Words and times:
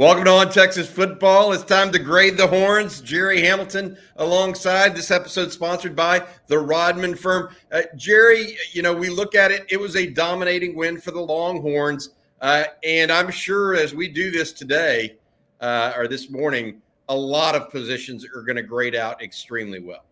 Welcome 0.00 0.24
to 0.24 0.30
On 0.30 0.48
Texas 0.48 0.88
Football. 0.88 1.52
It's 1.52 1.62
time 1.62 1.92
to 1.92 1.98
grade 1.98 2.38
the 2.38 2.46
horns. 2.46 3.02
Gerry 3.02 3.42
Hamilton 3.42 3.98
alongside. 4.16 4.96
This 4.96 5.10
episode 5.10 5.52
sponsored 5.52 5.94
by 5.94 6.26
the 6.46 6.58
Rodman 6.58 7.14
Firm. 7.14 7.54
Uh, 7.70 7.82
Gerry, 7.96 8.56
you 8.72 8.80
know, 8.80 8.94
we 8.94 9.10
look 9.10 9.34
at 9.34 9.50
it, 9.50 9.66
it 9.68 9.78
was 9.78 9.96
a 9.96 10.06
dominating 10.06 10.74
win 10.74 10.98
for 10.98 11.10
the 11.10 11.20
Longhorns. 11.20 12.14
Uh, 12.40 12.64
and 12.82 13.12
I'm 13.12 13.30
sure 13.30 13.74
as 13.74 13.94
we 13.94 14.08
do 14.08 14.30
this 14.30 14.54
today 14.54 15.18
uh, 15.60 15.92
or 15.94 16.08
this 16.08 16.30
morning, 16.30 16.80
a 17.10 17.14
lot 17.14 17.54
of 17.54 17.68
positions 17.68 18.24
are 18.24 18.40
going 18.40 18.56
to 18.56 18.62
grade 18.62 18.94
out 18.94 19.22
extremely 19.22 19.80
well. 19.80 20.06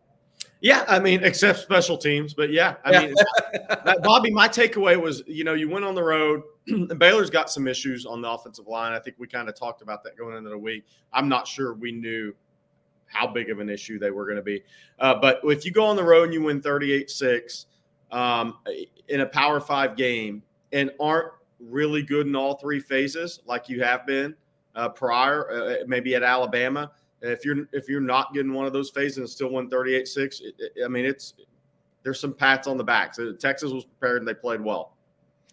Yeah, 0.60 0.84
I 0.86 0.98
mean, 0.98 1.24
except 1.24 1.60
special 1.60 1.96
teams, 1.96 2.34
but 2.34 2.50
yeah, 2.50 2.74
I 2.84 3.06
mean, 3.06 3.14
Bobby, 4.02 4.30
my 4.30 4.48
takeaway 4.48 5.00
was, 5.00 5.22
you 5.26 5.44
know, 5.44 5.54
you 5.54 5.70
went 5.70 5.86
on 5.86 5.94
the 5.94 6.02
road. 6.02 6.42
Baylor's 6.98 7.30
got 7.30 7.50
some 7.50 7.66
issues 7.66 8.06
on 8.06 8.20
the 8.20 8.30
offensive 8.30 8.66
line. 8.66 8.92
I 8.92 8.98
think 8.98 9.16
we 9.18 9.26
kind 9.26 9.48
of 9.48 9.54
talked 9.54 9.82
about 9.82 10.02
that 10.04 10.16
going 10.16 10.36
into 10.36 10.50
the 10.50 10.58
week. 10.58 10.84
I'm 11.12 11.28
not 11.28 11.46
sure 11.46 11.74
we 11.74 11.92
knew 11.92 12.34
how 13.06 13.26
big 13.26 13.50
of 13.50 13.58
an 13.58 13.68
issue 13.68 13.98
they 13.98 14.10
were 14.10 14.24
going 14.24 14.36
to 14.36 14.42
be, 14.42 14.62
uh, 14.98 15.14
but 15.14 15.40
if 15.44 15.64
you 15.64 15.70
go 15.70 15.84
on 15.84 15.96
the 15.96 16.04
road 16.04 16.24
and 16.24 16.34
you 16.34 16.42
win 16.42 16.60
38-6 16.60 17.66
um, 18.10 18.58
in 19.08 19.20
a 19.20 19.26
Power 19.26 19.60
Five 19.60 19.96
game 19.96 20.42
and 20.72 20.90
aren't 21.00 21.32
really 21.58 22.02
good 22.02 22.26
in 22.26 22.36
all 22.36 22.54
three 22.54 22.80
phases 22.80 23.40
like 23.46 23.68
you 23.68 23.82
have 23.82 24.06
been 24.06 24.34
uh, 24.74 24.90
prior, 24.90 25.50
uh, 25.50 25.74
maybe 25.86 26.14
at 26.14 26.22
Alabama 26.22 26.90
if 27.22 27.44
you're 27.44 27.68
if 27.72 27.88
you're 27.88 28.00
not 28.00 28.32
getting 28.32 28.52
one 28.52 28.66
of 28.66 28.72
those 28.72 28.90
phases 28.90 29.18
and 29.18 29.28
still 29.28 29.52
win 29.52 29.68
38-6, 29.68 30.42
I 30.84 30.88
mean 30.88 31.04
it's 31.04 31.34
there's 32.02 32.20
some 32.20 32.32
pats 32.32 32.68
on 32.68 32.76
the 32.76 32.84
back. 32.84 33.14
So 33.14 33.32
Texas 33.32 33.72
was 33.72 33.84
prepared 33.84 34.18
and 34.18 34.28
they 34.28 34.34
played 34.34 34.60
well. 34.60 34.96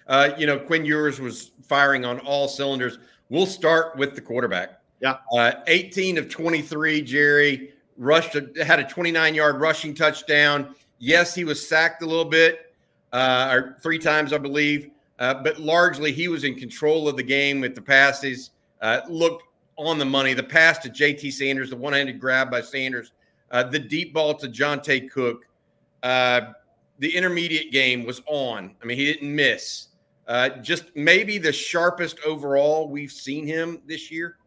Uh, 0.07 0.31
you 0.37 0.45
know, 0.45 0.59
Quinn 0.59 0.85
Ewers 0.85 1.19
was 1.19 1.51
firing 1.63 2.05
on 2.05 2.19
all 2.19 2.47
cylinders. 2.47 2.99
We'll 3.29 3.45
start 3.45 3.97
with 3.97 4.15
the 4.15 4.21
quarterback. 4.21 4.81
Yeah. 5.01 5.17
Uh, 5.31 5.53
18 5.67 6.17
of 6.17 6.29
23, 6.29 7.01
Gerry 7.01 7.73
rushed, 7.97 8.35
a, 8.35 8.49
had 8.63 8.79
a 8.79 8.83
29 8.83 9.35
yard 9.35 9.59
rushing 9.59 9.93
touchdown. 9.93 10.75
Yes, 10.99 11.35
he 11.35 11.43
was 11.43 11.67
sacked 11.67 12.01
a 12.01 12.05
little 12.05 12.25
bit, 12.25 12.73
uh, 13.11 13.49
or 13.51 13.77
three 13.81 13.99
times, 13.99 14.31
I 14.33 14.37
believe, 14.37 14.89
uh, 15.19 15.35
but 15.35 15.59
largely 15.59 16.11
he 16.11 16.27
was 16.27 16.43
in 16.43 16.55
control 16.55 17.07
of 17.07 17.17
the 17.17 17.23
game 17.23 17.61
with 17.61 17.75
the 17.75 17.81
passes. 17.81 18.51
Uh, 18.81 19.01
looked 19.09 19.43
on 19.77 19.97
the 19.97 20.05
money. 20.05 20.33
The 20.33 20.43
pass 20.43 20.77
to 20.79 20.89
JT 20.89 21.33
Sanders, 21.33 21.69
the 21.69 21.75
one-handed 21.75 22.19
grab 22.19 22.51
by 22.51 22.61
Sanders, 22.61 23.11
uh, 23.51 23.63
the 23.63 23.79
deep 23.79 24.13
ball 24.13 24.33
to 24.35 24.47
Johntay 24.47 25.09
Cook. 25.09 25.45
Uh, 26.03 26.53
the 26.99 27.13
intermediate 27.13 27.71
game 27.71 28.05
was 28.05 28.21
on. 28.25 28.75
I 28.81 28.85
mean, 28.85 28.97
he 28.97 29.11
didn't 29.11 29.33
miss. 29.33 29.87
Uh, 30.27 30.49
just 30.49 30.95
maybe 30.95 31.37
the 31.37 31.53
sharpest 31.53 32.19
overall 32.25 32.89
we've 32.89 33.11
seen 33.11 33.45
him 33.45 33.81
this 33.85 34.09
year. 34.09 34.37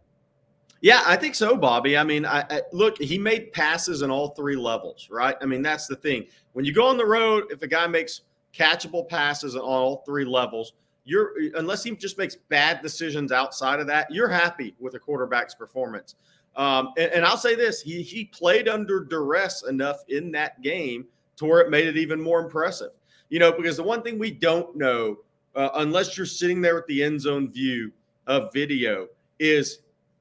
Yeah, 0.81 1.03
I 1.07 1.17
think 1.17 1.35
so, 1.35 1.57
Bobby. 1.57 1.97
I 1.97 2.05
mean, 2.05 2.25
I, 2.25 2.45
I, 2.51 2.63
look, 2.73 2.99
he 2.99 3.19
made 3.19 3.53
passes 3.53 4.03
in 4.03 4.11
all 4.11 4.29
three 4.31 4.57
levels, 4.57 5.09
right? 5.11 5.37
I 5.41 5.47
mean, 5.47 5.63
that's 5.63 5.87
the 5.87 5.97
thing. 5.97 6.27
When 6.53 6.65
you 6.65 6.73
go 6.73 6.87
on 6.87 6.97
the 6.97 7.07
road, 7.07 7.45
if 7.51 7.63
a 7.63 7.67
guy 7.67 7.87
makes 7.87 8.23
catchable 8.55 9.09
passes 9.09 9.55
on 9.57 9.63
all 9.63 10.03
three 10.07 10.25
levels– 10.25 10.73
you're 11.09 11.33
unless 11.55 11.83
he 11.83 11.97
just 11.97 12.19
makes 12.19 12.37
bad 12.37 12.83
decisions 12.83 13.33
outside 13.33 13.81
of 13.81 13.87
that, 13.87 14.11
you're 14.11 14.29
happy 14.29 14.75
with 14.79 14.95
a 14.95 14.99
quarterback's 14.99 15.55
performance. 15.55 16.17
Um, 16.55 16.93
and, 16.99 17.11
and, 17.13 17.25
I'll 17.25 17.39
say 17.39 17.55
this: 17.55 17.81
he 17.81 18.03
he 18.03 18.27
played 18.27 18.69
under 18.69 19.01
duress 19.01 19.65
enough 19.65 20.05
in 20.09 20.31
that 20.33 20.61
game 20.61 21.07
to 21.37 21.47
where 21.47 21.61
it 21.61 21.71
made 21.71 21.87
it 21.89 21.97
even 21.97 22.21
more 22.21 22.41
impressive. 22.41 22.91
You 23.31 23.39
know, 23.39 23.53
because 23.53 23.79
the 23.79 23.83
one 23.83 24.03
thing 24.03 24.19
we 24.19 24.31
don't 24.31 24.77
know, 24.77 25.17
uh, 25.55 25.71
unless 25.77 26.17
you're 26.17 26.27
sitting 26.27 26.61
there 26.61 26.75
with 26.75 26.87
the 26.87 27.03
end 27.03 27.21
zone 27.21 27.51
view 27.51 27.93
of 28.27 28.53
video, 28.53 29.09
is 29.39 29.81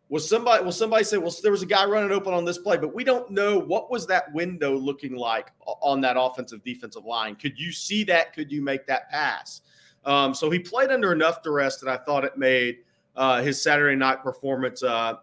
was 0.10 0.28
somebody 0.28 0.64
will 0.64 0.72
somebody 0.72 1.04
say, 1.04 1.18
well, 1.18 1.34
there 1.44 1.52
was 1.52 1.62
a 1.62 1.68
guy 1.68 1.86
running 1.86 2.12
open 2.12 2.34
on 2.34 2.46
this 2.46 2.58
play, 2.58 2.78
but 2.78 2.96
we 2.96 3.04
don't 3.04 3.30
know 3.30 3.60
what 3.60 3.92
was 3.92 4.08
that 4.08 4.32
window 4.34 4.76
looking 4.76 5.16
like 5.16 5.52
on 5.66 6.00
that 6.02 6.16
offensive 6.18 6.64
defensive 6.64 7.04
line. 7.04 7.36
Could 7.36 7.60
you 7.60 7.72
see 7.72 8.04
that? 8.06 8.34
Could 8.34 8.52
you 8.52 8.62
make 8.62 8.88
that 8.88 9.10
pass? 9.10 9.62
Um, 10.06 10.34
so 10.34 10.50
he 10.50 10.60
played 10.60 10.92
under 10.92 11.12
enough 11.12 11.44
duress 11.44 11.78
that 11.78 11.90
I 11.90 11.98
thought 12.04 12.24
it 12.24 12.38
made 12.38 12.78
uh, 13.18 13.42
his 13.42 13.62
Saturday 13.62 13.96
night 13.98 14.24
performance 14.24 14.82
uh, 14.82 15.16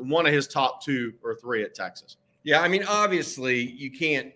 one 0.00 0.26
of 0.26 0.32
his 0.32 0.48
top 0.48 0.82
two 0.82 1.14
or 1.22 1.34
three 1.36 1.62
at 1.62 1.74
Texas. 1.74 2.16
Yeah, 2.42 2.60
I 2.60 2.68
mean, 2.68 2.84
obviously 2.88 3.60
you 3.60 3.90
can't. 3.90 4.32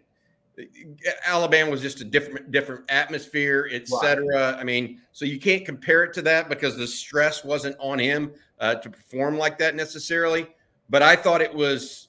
Alabama 1.26 1.70
was 1.70 1.80
just 1.80 2.00
a 2.00 2.04
different 2.04 2.50
different 2.50 2.84
atmosphere, 2.88 3.68
etc. 3.72 4.24
Right. 4.24 4.54
I 4.54 4.64
mean, 4.64 5.00
so 5.12 5.24
you 5.24 5.38
can't 5.40 5.64
compare 5.64 6.04
it 6.04 6.12
to 6.14 6.22
that 6.22 6.48
because 6.48 6.76
the 6.76 6.86
stress 6.86 7.44
wasn't 7.44 7.76
on 7.80 7.98
him 7.98 8.32
uh, 8.60 8.76
to 8.76 8.90
perform 8.90 9.36
like 9.36 9.58
that 9.58 9.74
necessarily. 9.74 10.46
But 10.90 11.02
I 11.02 11.16
thought 11.16 11.40
it 11.40 11.52
was 11.52 12.08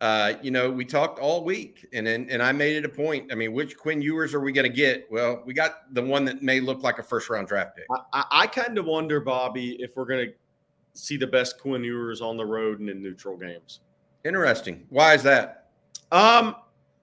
uh, 0.00 0.34
you 0.42 0.52
know, 0.52 0.70
we 0.70 0.84
talked 0.84 1.18
all 1.18 1.42
week, 1.42 1.86
and 1.92 2.06
and, 2.06 2.30
and 2.30 2.42
I 2.42 2.52
made 2.52 2.76
it 2.76 2.84
a 2.84 2.88
point. 2.88 3.32
I 3.32 3.34
mean, 3.34 3.52
which 3.52 3.76
Quinn 3.76 4.00
Ewers 4.00 4.32
are 4.32 4.40
we 4.40 4.52
going 4.52 4.70
to 4.70 4.74
get? 4.74 5.08
Well, 5.10 5.42
we 5.44 5.52
got 5.52 5.92
the 5.92 6.02
one 6.02 6.24
that 6.26 6.42
may 6.42 6.60
look 6.60 6.82
like 6.82 6.98
a 6.98 7.02
first 7.02 7.28
round 7.28 7.48
draft 7.48 7.76
pick. 7.76 7.86
I, 8.12 8.24
I 8.30 8.46
kind 8.46 8.78
of 8.78 8.84
wonder, 8.84 9.20
Bobby, 9.20 9.76
if 9.80 9.96
we're 9.96 10.04
going 10.04 10.28
to 10.28 10.34
see 10.94 11.16
the 11.16 11.26
best 11.26 11.58
Quinn 11.58 11.82
Ewers 11.82 12.20
on 12.20 12.36
the 12.36 12.46
road 12.46 12.78
and 12.78 12.88
in 12.88 13.02
neutral 13.02 13.36
games. 13.36 13.80
Interesting. 14.24 14.86
Why 14.88 15.14
is 15.14 15.22
that? 15.24 15.70
Um, 16.12 16.54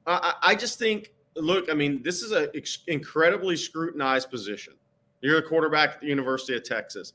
I, 0.07 0.33
I 0.41 0.55
just 0.55 0.79
think. 0.79 1.11
Look, 1.37 1.69
I 1.69 1.73
mean, 1.73 2.01
this 2.01 2.21
is 2.21 2.31
an 2.31 2.47
ex- 2.55 2.83
incredibly 2.87 3.57
scrutinized 3.57 4.29
position. 4.29 4.73
You're 5.19 5.39
a 5.39 5.43
quarterback 5.43 5.95
at 5.95 6.01
the 6.01 6.07
University 6.07 6.55
of 6.55 6.63
Texas, 6.63 7.11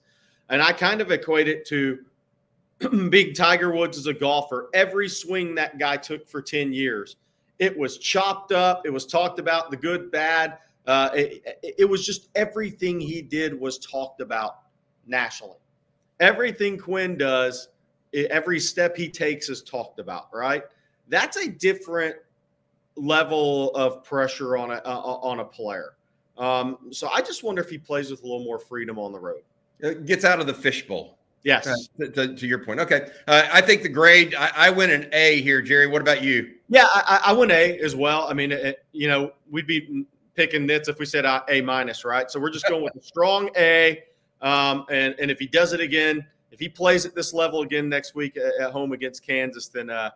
and 0.51 0.61
I 0.61 0.73
kind 0.73 1.01
of 1.01 1.11
equate 1.11 1.49
it 1.49 1.65
to 1.69 2.01
being 3.11 3.35
Tiger 3.35 3.73
Woods 3.73 3.99
as 3.99 4.07
a 4.07 4.15
golfer, 4.15 4.71
every 4.73 5.09
swing 5.09 5.55
that 5.55 5.79
guy 5.79 5.97
took 5.97 6.29
for 6.29 6.41
10 6.41 6.73
years, 6.73 7.17
it 7.59 7.77
was 7.77 7.99
chopped 7.99 8.53
up. 8.53 8.87
It 8.87 8.91
was 8.91 9.07
talked 9.07 9.39
about 9.39 9.71
the 9.71 9.77
good, 9.77 10.11
bad. 10.11 10.59
Uh, 10.87 11.11
it, 11.13 11.59
it 11.79 11.85
was 11.85 12.07
just 12.07 12.31
everything 12.35 12.99
he 12.99 13.21
did 13.21 13.59
was 13.59 13.79
talked 13.79 14.23
about 14.23 14.61
nationally. 15.07 15.59
Everything 16.21 16.79
Quinn 16.79 17.19
does, 17.19 17.69
every 18.15 18.59
step 18.61 18.97
he 18.97 19.09
takes 19.11 19.51
is 19.51 19.63
talked 19.63 19.99
about, 19.99 20.29
right? 20.33 20.65
That's 21.09 21.37
a 21.37 21.49
different 21.49 22.17
level 22.97 23.75
of 23.75 24.05
pressure 24.05 24.57
on 24.57 24.71
a 24.71 24.83
uh, 24.85 25.01
on 25.23 25.41
a 25.41 25.45
player. 25.45 25.95
Um, 26.39 26.79
so 26.91 27.09
I 27.09 27.21
just 27.21 27.43
wonder 27.43 27.63
if 27.63 27.69
he 27.69 27.79
plays 27.79 28.11
with 28.11 28.23
a 28.23 28.27
little 28.27 28.45
more 28.45 28.59
freedom 28.59 28.99
on 28.99 29.13
the 29.13 29.19
road. 29.19 29.43
It 29.81 30.07
gets 30.07 30.25
out 30.25 30.41
of 30.41 30.47
the 30.47 30.55
fishbowl. 30.55 31.19
Yes. 31.43 31.67
Uh, 31.67 31.75
to, 31.99 32.11
to, 32.11 32.35
to, 32.35 32.47
your 32.47 32.59
point. 32.59 32.81
Okay. 32.81 33.09
Uh, 33.27 33.49
I 33.51 33.61
think 33.63 33.83
the 33.83 33.89
grade, 33.89 34.35
I, 34.35 34.51
I, 34.55 34.71
went 34.71 34.93
an 34.93 35.09
A 35.13 35.41
here, 35.41 35.63
Gerry. 35.63 35.87
What 35.87 36.03
about 36.03 36.23
you? 36.23 36.55
Yeah, 36.69 36.87
I, 36.87 37.21
I 37.27 37.33
went 37.33 37.51
A 37.51 37.79
as 37.79 37.97
well. 37.97 38.27
I 38.29 38.35
mean, 38.35 38.53
it, 38.53 38.85
you 38.93 39.09
know, 39.09 39.33
we'd 39.51 39.67
be 39.67 40.05
picking 40.35 40.67
nits 40.67 40.89
if 40.89 40.99
we 40.99 41.07
said 41.07 41.25
A 41.49 41.63
minus, 41.63 42.05
right? 42.05 42.31
So 42.31 42.39
we're 42.39 42.51
just 42.51 42.69
going 42.69 42.85
with 42.85 42.95
a 42.97 43.03
strong 43.03 43.49
A. 43.57 44.03
Um, 44.43 44.85
and, 44.91 45.15
and 45.19 45.31
if 45.31 45.39
he 45.39 45.47
does 45.47 45.73
it 45.73 45.81
again, 45.81 46.27
if 46.53 46.61
he 46.61 46.69
plays 46.69 47.07
at 47.07 47.15
this 47.15 47.33
level 47.33 47.63
again 47.63 47.89
next 47.89 48.15
week 48.15 48.37
at, 48.37 48.55
at 48.61 48.73
home 48.73 48.93
against 48.93 49.27
Kansas, 49.27 49.69
then 49.69 49.89
uh, 49.89 50.11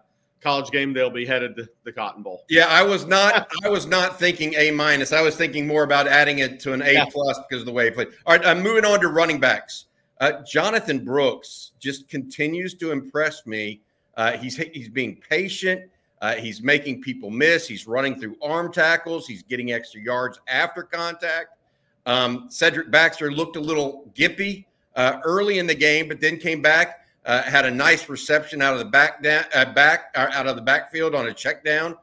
college 0.44 0.70
game 0.70 0.92
they'll 0.92 1.10
be 1.10 1.24
headed 1.24 1.56
to 1.56 1.68
the 1.84 1.90
Cotton 1.90 2.22
Bowl. 2.22 2.44
Yeah, 2.48 2.66
I 2.66 2.82
was 2.82 3.06
not. 3.06 3.48
I 3.64 3.68
was 3.68 3.86
not 3.86 4.18
thinking 4.18 4.54
A 4.54 4.70
minus. 4.70 5.12
I 5.12 5.22
was 5.22 5.34
thinking 5.34 5.66
more 5.66 5.82
about 5.82 6.06
adding 6.06 6.40
it 6.40 6.60
to 6.60 6.74
an 6.74 6.82
A 6.82 6.92
yeah. 6.92 7.06
plus 7.10 7.40
because 7.48 7.62
of 7.62 7.66
the 7.66 7.72
way 7.72 7.86
he 7.86 7.90
played. 7.90 8.08
All 8.26 8.36
right, 8.36 8.46
I'm 8.46 8.62
moving 8.62 8.84
on 8.84 9.00
to 9.00 9.08
running 9.08 9.40
backs. 9.40 9.86
Uh, 10.20 10.42
Jonathan 10.46 11.04
Brooks 11.04 11.72
just 11.80 12.08
continues 12.08 12.74
to 12.74 12.92
impress 12.92 13.46
me. 13.46 13.80
Uh, 14.16 14.32
he's 14.32 14.56
he's 14.56 14.90
being 14.90 15.20
patient. 15.28 15.90
Uh, 16.20 16.34
he's 16.34 16.62
making 16.62 17.00
people 17.00 17.30
miss. 17.30 17.66
He's 17.66 17.86
running 17.86 18.20
through 18.20 18.36
arm 18.42 18.72
tackles. 18.72 19.26
He's 19.26 19.42
getting 19.42 19.72
extra 19.72 20.00
yards 20.00 20.38
after 20.46 20.82
contact. 20.82 21.58
Um, 22.06 22.46
Cedric 22.50 22.90
Baxter 22.90 23.32
looked 23.32 23.56
a 23.56 23.60
little 23.60 24.10
gimpy 24.14 24.66
uh, 24.94 25.20
early 25.24 25.58
in 25.58 25.66
the 25.66 25.74
game, 25.74 26.06
but 26.06 26.20
then 26.20 26.38
came 26.38 26.62
back. 26.62 27.03
Uh, 27.24 27.42
had 27.42 27.64
a 27.64 27.70
nice 27.70 28.08
reception 28.08 28.60
out 28.60 28.74
of 28.74 28.78
the 28.78 28.84
back 28.84 29.22
down, 29.22 29.44
uh, 29.54 29.64
back 29.72 30.10
out 30.14 30.46
of 30.46 30.56
the 30.56 30.62
backfield 30.62 31.14
on 31.14 31.28
a 31.28 31.32
check 31.32 31.64
down 31.64 31.96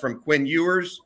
from 0.00 0.20
Quinn 0.20 0.46
Ewers. 0.46 1.00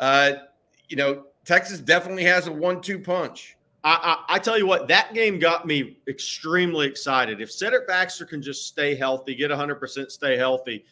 you 0.00 0.96
know, 0.96 1.24
Texas 1.44 1.80
definitely 1.80 2.24
has 2.24 2.46
a 2.46 2.52
one-two 2.52 2.98
punch. 2.98 3.56
I, 3.82 4.24
I, 4.28 4.34
I, 4.34 4.38
tell 4.38 4.58
you 4.58 4.66
what, 4.66 4.88
that 4.88 5.14
game 5.14 5.38
got 5.38 5.66
me 5.66 5.98
extremely 6.08 6.86
excited. 6.86 7.40
If 7.40 7.50
Cedric 7.50 7.86
Baxter 7.86 8.26
can 8.26 8.42
just 8.42 8.66
stay 8.66 8.94
healthy, 8.94 9.34
get 9.34 9.50
100% 9.50 10.10
stay 10.10 10.36
healthy, 10.36 10.84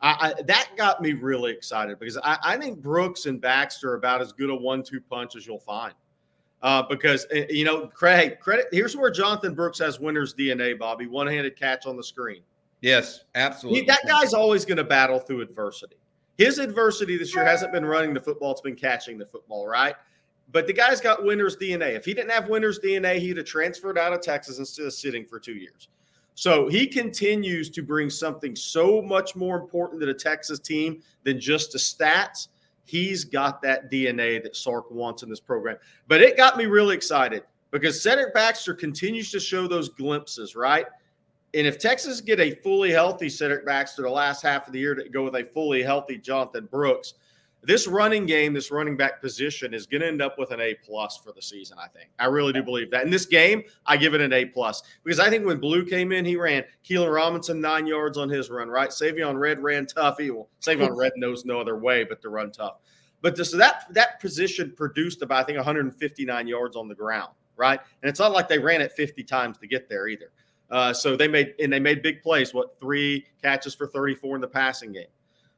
I, 0.00 0.34
that 0.44 0.68
got 0.76 1.00
me 1.00 1.14
really 1.14 1.50
excited 1.52 1.98
because 1.98 2.18
I, 2.22 2.56
think 2.58 2.80
Brooks 2.80 3.26
and 3.26 3.40
Baxter 3.40 3.92
are 3.92 3.96
about 3.96 4.20
as 4.20 4.30
good 4.30 4.50
a 4.50 4.54
one-two 4.54 5.00
punch 5.00 5.34
as 5.34 5.46
you'll 5.46 5.58
find. 5.58 5.94
Uh, 6.66 6.82
because 6.82 7.28
eh, 7.30 7.46
you 7.48 7.64
know, 7.64 7.86
Craig, 7.86 8.40
credit. 8.40 8.66
Here's 8.72 8.96
where 8.96 9.08
Jonathan 9.08 9.54
Brooks 9.54 9.78
has 9.78 10.00
winner's 10.00 10.34
DNA, 10.34 10.76
Bobby. 10.76 11.06
One-handed 11.06 11.56
catch 11.56 11.86
on 11.86 11.96
the 11.96 12.02
screen. 12.02 12.42
Yes, 12.80 13.22
absolutely. 13.36 13.82
He, 13.82 13.86
that 13.86 14.00
guy's 14.04 14.34
always 14.34 14.64
going 14.64 14.78
to 14.78 14.84
battle 14.84 15.20
through 15.20 15.42
adversity. 15.42 15.94
His 16.38 16.58
adversity 16.58 17.16
this 17.16 17.32
year 17.32 17.44
hasn't 17.44 17.72
been 17.72 17.84
running 17.84 18.12
the 18.14 18.20
football; 18.20 18.50
it's 18.50 18.62
been 18.62 18.74
catching 18.74 19.16
the 19.16 19.26
football. 19.26 19.68
Right? 19.68 19.94
But 20.50 20.66
the 20.66 20.72
guy's 20.72 21.00
got 21.00 21.24
winner's 21.24 21.56
DNA. 21.56 21.94
If 21.94 22.04
he 22.04 22.14
didn't 22.14 22.32
have 22.32 22.48
winner's 22.48 22.80
DNA, 22.80 23.20
he'd 23.20 23.36
have 23.36 23.46
transferred 23.46 23.96
out 23.96 24.12
of 24.12 24.20
Texas 24.20 24.58
instead 24.58 24.86
of 24.86 24.92
sitting 24.92 25.24
for 25.24 25.38
two 25.38 25.54
years. 25.54 25.86
So 26.34 26.66
he 26.66 26.88
continues 26.88 27.70
to 27.70 27.82
bring 27.82 28.10
something 28.10 28.56
so 28.56 29.00
much 29.00 29.36
more 29.36 29.56
important 29.56 30.00
to 30.00 30.06
the 30.06 30.14
Texas 30.14 30.58
team 30.58 31.00
than 31.22 31.38
just 31.38 31.70
the 31.70 31.78
stats. 31.78 32.48
He's 32.86 33.24
got 33.24 33.60
that 33.62 33.90
DNA 33.90 34.42
that 34.42 34.56
Sark 34.56 34.90
wants 34.90 35.22
in 35.22 35.28
this 35.28 35.40
program. 35.40 35.76
But 36.06 36.22
it 36.22 36.36
got 36.36 36.56
me 36.56 36.66
really 36.66 36.94
excited 36.94 37.42
because 37.72 38.00
Cedric 38.00 38.32
Baxter 38.32 38.74
continues 38.74 39.30
to 39.32 39.40
show 39.40 39.66
those 39.66 39.88
glimpses, 39.88 40.54
right? 40.54 40.86
And 41.52 41.66
if 41.66 41.78
Texas 41.78 42.20
get 42.20 42.38
a 42.38 42.54
fully 42.62 42.92
healthy 42.92 43.28
Cedric 43.28 43.66
Baxter 43.66 44.02
the 44.02 44.10
last 44.10 44.42
half 44.42 44.68
of 44.68 44.72
the 44.72 44.78
year 44.78 44.94
to 44.94 45.08
go 45.08 45.24
with 45.24 45.34
a 45.34 45.44
fully 45.52 45.82
healthy 45.82 46.16
Jonathan 46.16 46.68
Brooks, 46.70 47.14
this 47.66 47.88
running 47.88 48.26
game, 48.26 48.52
this 48.54 48.70
running 48.70 48.96
back 48.96 49.20
position 49.20 49.74
is 49.74 49.86
going 49.86 50.00
to 50.00 50.06
end 50.06 50.22
up 50.22 50.38
with 50.38 50.52
an 50.52 50.60
A 50.60 50.74
plus 50.84 51.16
for 51.16 51.32
the 51.32 51.42
season. 51.42 51.76
I 51.82 51.88
think 51.88 52.08
I 52.18 52.26
really 52.26 52.52
do 52.52 52.62
believe 52.62 52.92
that. 52.92 53.04
In 53.04 53.10
this 53.10 53.26
game, 53.26 53.64
I 53.84 53.96
give 53.96 54.14
it 54.14 54.20
an 54.20 54.32
A 54.32 54.44
plus 54.44 54.84
because 55.02 55.18
I 55.18 55.28
think 55.28 55.44
when 55.44 55.58
Blue 55.58 55.84
came 55.84 56.12
in, 56.12 56.24
he 56.24 56.36
ran 56.36 56.64
Keilan 56.88 57.12
Robinson 57.12 57.60
nine 57.60 57.84
yards 57.86 58.18
on 58.18 58.28
his 58.28 58.50
run. 58.50 58.68
Right, 58.68 58.90
Savion 58.90 59.36
Red 59.36 59.60
ran 59.60 59.84
tough. 59.84 60.18
He 60.18 60.30
well, 60.30 60.48
Savion 60.60 60.90
Red 60.96 61.12
knows 61.16 61.44
no 61.44 61.60
other 61.60 61.76
way 61.76 62.04
but 62.04 62.22
to 62.22 62.28
run 62.28 62.52
tough. 62.52 62.76
But 63.20 63.36
so 63.44 63.56
that 63.56 63.86
that 63.90 64.20
position 64.20 64.72
produced 64.76 65.22
about 65.22 65.42
I 65.42 65.44
think 65.44 65.56
159 65.56 66.46
yards 66.46 66.76
on 66.76 66.86
the 66.86 66.94
ground. 66.94 67.32
Right, 67.56 67.80
and 68.02 68.08
it's 68.08 68.20
not 68.20 68.30
like 68.30 68.48
they 68.48 68.60
ran 68.60 68.80
it 68.80 68.92
50 68.92 69.24
times 69.24 69.58
to 69.58 69.66
get 69.66 69.88
there 69.88 70.06
either. 70.06 70.30
Uh, 70.70 70.92
so 70.92 71.16
they 71.16 71.26
made 71.26 71.54
and 71.60 71.72
they 71.72 71.80
made 71.80 72.00
big 72.00 72.22
plays. 72.22 72.54
What 72.54 72.78
three 72.78 73.26
catches 73.42 73.74
for 73.74 73.88
34 73.88 74.36
in 74.36 74.40
the 74.40 74.46
passing 74.46 74.92
game? 74.92 75.06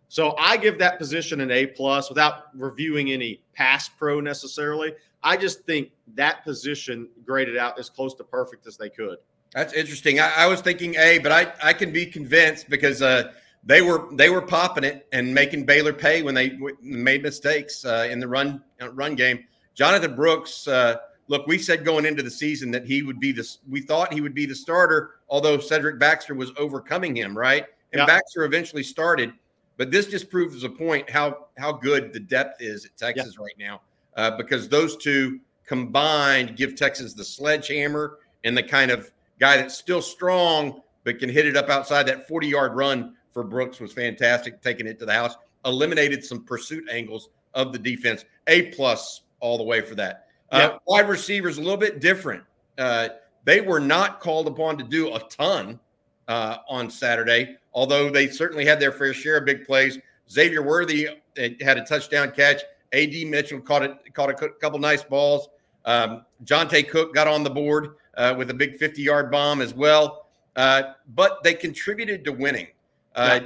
So 0.08 0.34
I 0.38 0.56
give 0.56 0.78
that 0.78 0.98
position 0.98 1.40
an 1.40 1.50
A 1.50 1.66
plus 1.66 2.08
without 2.08 2.46
reviewing 2.54 3.12
any 3.12 3.42
pass 3.52 3.88
pro 3.88 4.20
necessarily. 4.20 4.94
I 5.22 5.36
just 5.36 5.64
think 5.64 5.90
that 6.14 6.44
position 6.44 7.08
graded 7.24 7.56
out 7.56 7.78
as 7.78 7.90
close 7.90 8.14
to 8.14 8.24
perfect 8.24 8.66
as 8.66 8.76
they 8.76 8.88
could. 8.88 9.18
That's 9.54 9.72
interesting. 9.72 10.20
I, 10.20 10.32
I 10.36 10.46
was 10.46 10.60
thinking 10.60 10.94
A, 10.96 11.18
but 11.18 11.32
I, 11.32 11.52
I 11.62 11.72
can 11.72 11.92
be 11.92 12.06
convinced 12.06 12.68
because 12.68 13.02
uh, 13.02 13.32
they 13.64 13.82
were 13.82 14.08
they 14.12 14.30
were 14.30 14.42
popping 14.42 14.84
it 14.84 15.06
and 15.12 15.34
making 15.34 15.64
Baylor 15.64 15.92
pay 15.92 16.22
when 16.22 16.34
they 16.34 16.50
w- 16.50 16.76
made 16.80 17.22
mistakes 17.22 17.84
uh, 17.84 18.08
in 18.10 18.20
the 18.20 18.28
run 18.28 18.62
uh, 18.80 18.90
run 18.92 19.14
game. 19.14 19.44
Jonathan 19.74 20.14
Brooks, 20.14 20.68
uh, 20.68 20.96
look, 21.28 21.46
we 21.46 21.58
said 21.58 21.84
going 21.84 22.04
into 22.04 22.22
the 22.22 22.30
season 22.30 22.70
that 22.72 22.84
he 22.84 23.02
would 23.02 23.20
be 23.20 23.32
the 23.32 23.48
we 23.68 23.80
thought 23.80 24.12
he 24.12 24.20
would 24.20 24.34
be 24.34 24.46
the 24.46 24.54
starter, 24.54 25.16
although 25.28 25.58
Cedric 25.58 25.98
Baxter 25.98 26.34
was 26.34 26.52
overcoming 26.56 27.16
him, 27.16 27.36
right? 27.36 27.66
And 27.92 28.06
Baxter 28.06 28.44
eventually 28.44 28.82
started. 28.82 29.32
But 29.78 29.90
this 29.90 30.06
just 30.06 30.28
proves 30.28 30.64
a 30.64 30.68
point 30.68 31.08
how 31.08 31.46
how 31.56 31.72
good 31.72 32.12
the 32.12 32.20
depth 32.20 32.60
is 32.60 32.84
at 32.84 32.94
Texas 32.98 33.36
yeah. 33.38 33.44
right 33.44 33.54
now, 33.58 33.80
uh, 34.16 34.36
because 34.36 34.68
those 34.68 34.96
two 34.98 35.40
combined 35.64 36.56
give 36.56 36.74
Texas 36.74 37.14
the 37.14 37.24
sledgehammer 37.24 38.18
and 38.44 38.56
the 38.56 38.62
kind 38.62 38.90
of 38.90 39.10
guy 39.40 39.56
that's 39.56 39.76
still 39.76 40.02
strong 40.02 40.82
but 41.04 41.18
can 41.18 41.30
hit 41.30 41.46
it 41.46 41.56
up 41.56 41.70
outside. 41.70 42.06
That 42.06 42.28
forty 42.28 42.48
yard 42.48 42.74
run 42.74 43.14
for 43.32 43.44
Brooks 43.44 43.80
was 43.80 43.92
fantastic, 43.92 44.60
taking 44.60 44.86
it 44.86 44.98
to 44.98 45.06
the 45.06 45.12
house, 45.14 45.36
eliminated 45.64 46.24
some 46.24 46.44
pursuit 46.44 46.84
angles 46.90 47.30
of 47.54 47.72
the 47.72 47.78
defense. 47.78 48.24
A 48.48 48.62
plus 48.72 49.22
all 49.40 49.56
the 49.56 49.64
way 49.64 49.80
for 49.80 49.94
that. 49.94 50.26
Uh, 50.50 50.78
Wide 50.86 51.08
receivers 51.08 51.58
a 51.58 51.60
little 51.60 51.76
bit 51.76 52.00
different. 52.00 52.42
Uh, 52.78 53.10
they 53.44 53.60
were 53.60 53.80
not 53.80 54.20
called 54.20 54.48
upon 54.48 54.76
to 54.78 54.84
do 54.84 55.14
a 55.14 55.20
ton 55.28 55.78
uh, 56.26 56.58
on 56.68 56.90
Saturday, 56.90 57.56
although 57.78 58.10
they 58.10 58.26
certainly 58.26 58.66
had 58.66 58.80
their 58.80 58.90
fair 58.90 59.14
share 59.14 59.36
of 59.36 59.44
big 59.44 59.64
plays. 59.64 60.00
Xavier 60.28 60.62
Worthy 60.62 61.06
uh, 61.08 61.14
had 61.60 61.78
a 61.78 61.84
touchdown 61.84 62.32
catch. 62.32 62.62
Ad 62.92 63.12
Mitchell 63.26 63.60
caught 63.60 63.84
it, 63.84 64.14
caught 64.14 64.30
a 64.30 64.34
couple 64.34 64.80
nice 64.80 65.04
balls. 65.04 65.48
Um, 65.84 66.24
Johntay 66.44 66.88
Cook 66.88 67.14
got 67.14 67.28
on 67.28 67.44
the 67.44 67.50
board 67.50 67.94
uh, 68.16 68.34
with 68.36 68.50
a 68.50 68.54
big 68.54 68.76
50 68.78 69.00
yard 69.00 69.30
bomb 69.30 69.60
as 69.60 69.74
well. 69.74 70.26
Uh, 70.56 70.94
but 71.14 71.40
they 71.44 71.54
contributed 71.54 72.24
to 72.24 72.32
winning. 72.32 72.66
Uh, 73.14 73.40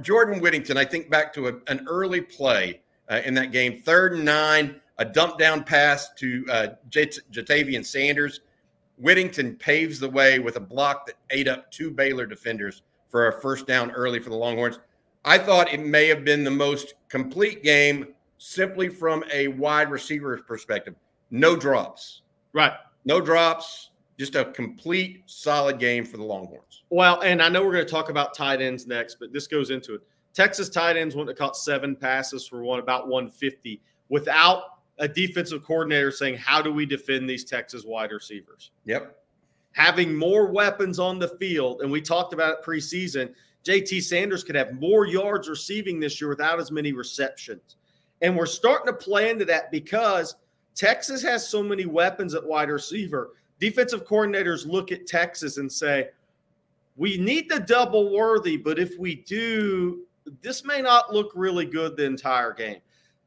Jordan 0.00 0.40
Whittington, 0.40 0.78
I 0.78 0.86
think 0.86 1.10
back 1.10 1.34
to 1.34 1.48
a, 1.48 1.52
an 1.66 1.84
early 1.86 2.22
play 2.22 2.80
uh, 3.10 3.20
in 3.26 3.34
that 3.34 3.52
game, 3.52 3.82
third 3.82 4.14
and 4.14 4.24
nine, 4.24 4.80
a 4.96 5.04
dump 5.04 5.38
down 5.38 5.62
pass 5.62 6.10
to 6.14 6.46
uh, 6.50 6.66
Ja'Tavion 6.90 7.84
Sanders 7.84 8.40
Whittington 8.98 9.56
paves 9.56 9.98
the 9.98 10.08
way 10.08 10.38
with 10.38 10.56
a 10.56 10.60
block 10.60 11.06
that 11.06 11.16
ate 11.30 11.48
up 11.48 11.70
two 11.70 11.90
Baylor 11.90 12.26
defenders 12.26 12.82
for 13.14 13.28
a 13.28 13.40
first 13.40 13.68
down 13.68 13.92
early 13.92 14.18
for 14.18 14.30
the 14.30 14.34
Longhorns. 14.34 14.80
I 15.24 15.38
thought 15.38 15.72
it 15.72 15.78
may 15.78 16.08
have 16.08 16.24
been 16.24 16.42
the 16.42 16.50
most 16.50 16.94
complete 17.08 17.62
game 17.62 18.08
simply 18.38 18.88
from 18.88 19.22
a 19.32 19.46
wide 19.46 19.88
receiver 19.88 20.36
perspective. 20.38 20.96
No 21.30 21.54
drops. 21.54 22.22
Right. 22.54 22.72
No 23.04 23.20
drops. 23.20 23.90
Just 24.18 24.34
a 24.34 24.46
complete 24.46 25.22
solid 25.26 25.78
game 25.78 26.04
for 26.04 26.16
the 26.16 26.24
Longhorns. 26.24 26.82
Well, 26.90 27.20
and 27.20 27.40
I 27.40 27.48
know 27.48 27.64
we're 27.64 27.74
going 27.74 27.86
to 27.86 27.90
talk 27.90 28.10
about 28.10 28.34
tight 28.34 28.60
ends 28.60 28.88
next, 28.88 29.18
but 29.20 29.32
this 29.32 29.46
goes 29.46 29.70
into 29.70 29.94
it. 29.94 30.00
Texas 30.32 30.68
tight 30.68 30.96
ends 30.96 31.14
went 31.14 31.28
to 31.28 31.36
caught 31.36 31.56
seven 31.56 31.94
passes 31.94 32.48
for 32.48 32.64
one 32.64 32.80
about 32.80 33.06
150 33.06 33.80
without 34.08 34.80
a 34.98 35.06
defensive 35.06 35.62
coordinator 35.62 36.10
saying, 36.10 36.36
How 36.36 36.60
do 36.60 36.72
we 36.72 36.84
defend 36.84 37.30
these 37.30 37.44
Texas 37.44 37.84
wide 37.84 38.10
receivers? 38.10 38.72
Yep. 38.86 39.16
Having 39.74 40.16
more 40.16 40.50
weapons 40.50 40.98
on 40.98 41.18
the 41.18 41.36
field, 41.40 41.82
and 41.82 41.90
we 41.90 42.00
talked 42.00 42.32
about 42.32 42.58
it 42.58 42.64
preseason, 42.64 43.32
JT 43.64 44.02
Sanders 44.02 44.44
could 44.44 44.54
have 44.54 44.80
more 44.80 45.06
yards 45.06 45.48
receiving 45.48 46.00
this 46.00 46.20
year 46.20 46.28
without 46.28 46.60
as 46.60 46.70
many 46.70 46.92
receptions. 46.92 47.76
And 48.22 48.36
we're 48.36 48.46
starting 48.46 48.86
to 48.86 48.92
play 48.92 49.30
into 49.30 49.44
that 49.46 49.70
because 49.70 50.36
Texas 50.74 51.22
has 51.22 51.48
so 51.48 51.62
many 51.62 51.86
weapons 51.86 52.34
at 52.34 52.44
wide 52.44 52.70
receiver. 52.70 53.30
Defensive 53.60 54.04
coordinators 54.06 54.66
look 54.66 54.92
at 54.92 55.06
Texas 55.06 55.56
and 55.56 55.70
say, 55.70 56.08
we 56.96 57.16
need 57.16 57.48
the 57.48 57.60
double 57.60 58.14
worthy, 58.14 58.56
but 58.56 58.78
if 58.78 58.98
we 58.98 59.16
do, 59.16 60.04
this 60.42 60.64
may 60.64 60.80
not 60.80 61.12
look 61.12 61.32
really 61.34 61.66
good 61.66 61.96
the 61.96 62.04
entire 62.04 62.52
game. 62.52 62.80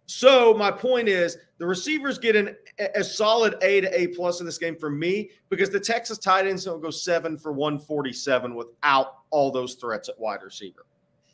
So 0.08 0.54
my 0.54 0.72
point 0.72 1.10
is, 1.10 1.38
the 1.58 1.66
receivers 1.66 2.18
get 2.18 2.36
an, 2.36 2.56
a 2.96 3.04
solid 3.04 3.56
A 3.62 3.82
to 3.82 4.00
A 4.00 4.08
plus 4.08 4.40
in 4.40 4.46
this 4.46 4.58
game 4.58 4.76
for 4.76 4.90
me 4.90 5.30
because 5.50 5.70
the 5.70 5.80
Texas 5.80 6.18
tight 6.18 6.48
ends 6.48 6.64
don't 6.64 6.82
go 6.82 6.90
seven 6.90 7.38
for 7.38 7.52
147 7.52 8.56
without 8.56 9.20
all 9.32 9.52
those 9.52 9.76
threats 9.76 10.08
at 10.08 10.18
wide 10.18 10.42
receiver. 10.44 10.86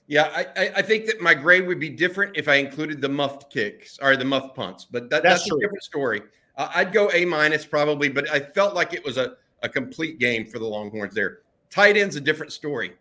Yeah, 0.07 0.43
I, 0.57 0.71
I 0.75 0.81
think 0.81 1.05
that 1.05 1.21
my 1.21 1.33
grade 1.33 1.65
would 1.67 1.79
be 1.79 1.89
different 1.89 2.35
if 2.35 2.47
I 2.47 2.55
included 2.55 2.99
the 2.99 3.09
muffed 3.09 3.51
kicks 3.51 3.99
or 4.01 4.17
the 4.17 4.25
muffed 4.25 4.55
punts, 4.55 4.85
but 4.85 5.09
that, 5.09 5.23
that's, 5.23 5.43
that's 5.43 5.51
a 5.51 5.59
different 5.59 5.83
story. 5.83 6.21
Uh, 6.57 6.69
I'd 6.73 6.91
go 6.91 7.09
A 7.13 7.25
minus 7.25 7.65
probably, 7.65 8.09
but 8.09 8.29
I 8.29 8.39
felt 8.39 8.73
like 8.73 8.93
it 8.93 9.03
was 9.05 9.17
a, 9.17 9.37
a 9.61 9.69
complete 9.69 10.19
game 10.19 10.45
for 10.45 10.59
the 10.59 10.65
Longhorns 10.65 11.13
there. 11.13 11.39
Tight 11.69 11.95
ends 11.95 12.15
a 12.15 12.21
different 12.21 12.51
story. 12.51 12.93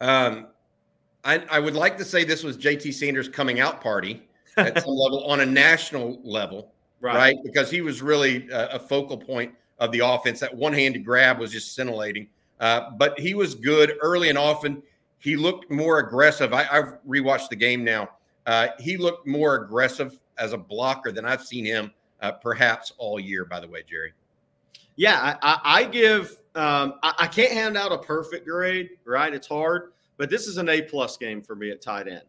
Um, 0.00 0.48
I, 1.24 1.44
I 1.50 1.58
would 1.58 1.74
like 1.74 1.98
to 1.98 2.04
say 2.04 2.24
this 2.24 2.42
was 2.42 2.56
JT 2.56 2.94
Sanders' 2.94 3.28
coming 3.28 3.60
out 3.60 3.80
party 3.80 4.22
at 4.56 4.82
some 4.82 4.90
level 4.94 5.24
on 5.24 5.40
a 5.40 5.46
national 5.46 6.20
level, 6.22 6.72
right? 7.00 7.14
right? 7.14 7.36
Because 7.44 7.70
he 7.70 7.80
was 7.80 8.02
really 8.02 8.48
a, 8.50 8.68
a, 8.68 8.78
focal 8.78 9.18
point 9.18 9.54
of 9.78 9.92
the 9.92 10.00
offense. 10.00 10.40
That 10.40 10.54
one-handed 10.54 11.04
grab 11.04 11.38
was 11.38 11.52
just 11.52 11.74
scintillating. 11.74 12.28
Uh, 12.58 12.90
but 12.92 13.18
he 13.18 13.34
was 13.34 13.54
good 13.54 13.94
early 14.00 14.28
and 14.28 14.38
often. 14.38 14.82
He 15.18 15.36
looked 15.36 15.70
more 15.70 15.98
aggressive. 15.98 16.52
I, 16.54 16.64
have 16.64 16.98
rewatched 17.06 17.48
the 17.48 17.56
game 17.56 17.84
now. 17.84 18.10
Uh, 18.46 18.68
he 18.78 18.96
looked 18.96 19.26
more 19.26 19.56
aggressive 19.56 20.18
as 20.38 20.52
a 20.54 20.58
blocker 20.58 21.12
than 21.12 21.26
I've 21.26 21.44
seen 21.44 21.64
him 21.64 21.92
uh, 22.22 22.32
perhaps 22.32 22.92
all 22.96 23.20
year. 23.20 23.44
By 23.44 23.60
the 23.60 23.68
way, 23.68 23.82
Gerry. 23.88 24.12
Yeah, 24.96 25.36
I, 25.42 25.60
I 25.64 25.84
give. 25.84 26.38
Um, 26.54 26.94
I, 27.02 27.14
I 27.20 27.26
can't 27.26 27.52
hand 27.52 27.76
out 27.76 27.92
a 27.92 27.98
perfect 27.98 28.46
grade, 28.46 28.90
right? 29.04 29.32
It's 29.32 29.46
hard 29.46 29.92
but 30.20 30.28
this 30.28 30.46
is 30.46 30.58
an 30.58 30.68
A 30.68 30.82
plus 30.82 31.16
game 31.16 31.40
for 31.40 31.56
me 31.56 31.70
at 31.70 31.80
tight 31.80 32.06
end. 32.06 32.20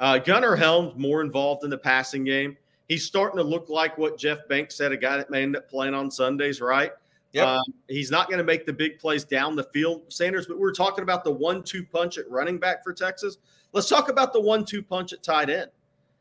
Uh, 0.00 0.18
Gunnar 0.18 0.56
Helms 0.56 0.94
more 0.96 1.20
involved 1.20 1.62
in 1.62 1.70
the 1.70 1.78
passing 1.78 2.24
game. 2.24 2.56
He's 2.88 3.04
starting 3.04 3.36
to 3.36 3.44
look 3.44 3.68
like 3.68 3.96
what 3.96 4.18
Jeff 4.18 4.48
Banks 4.48 4.74
said, 4.74 4.90
a 4.90 4.96
guy 4.96 5.16
that 5.16 5.30
may 5.30 5.44
end 5.44 5.56
up 5.56 5.70
playing 5.70 5.94
on 5.94 6.10
Sundays, 6.10 6.60
right? 6.60 6.90
Yep. 7.34 7.46
Um, 7.46 7.62
he's 7.86 8.10
not 8.10 8.26
going 8.26 8.38
to 8.38 8.44
make 8.44 8.66
the 8.66 8.72
big 8.72 8.98
plays 8.98 9.22
down 9.22 9.54
the 9.54 9.62
field, 9.62 10.02
Sanders, 10.08 10.48
but 10.48 10.58
we 10.58 10.66
are 10.66 10.72
talking 10.72 11.04
about 11.04 11.22
the 11.22 11.30
one 11.30 11.62
two 11.62 11.84
punch 11.84 12.18
at 12.18 12.28
running 12.28 12.58
back 12.58 12.82
for 12.82 12.92
Texas. 12.92 13.38
Let's 13.72 13.88
talk 13.88 14.08
about 14.08 14.32
the 14.32 14.40
one 14.40 14.64
two 14.64 14.82
punch 14.82 15.12
at 15.12 15.22
tight 15.22 15.48
end. 15.48 15.70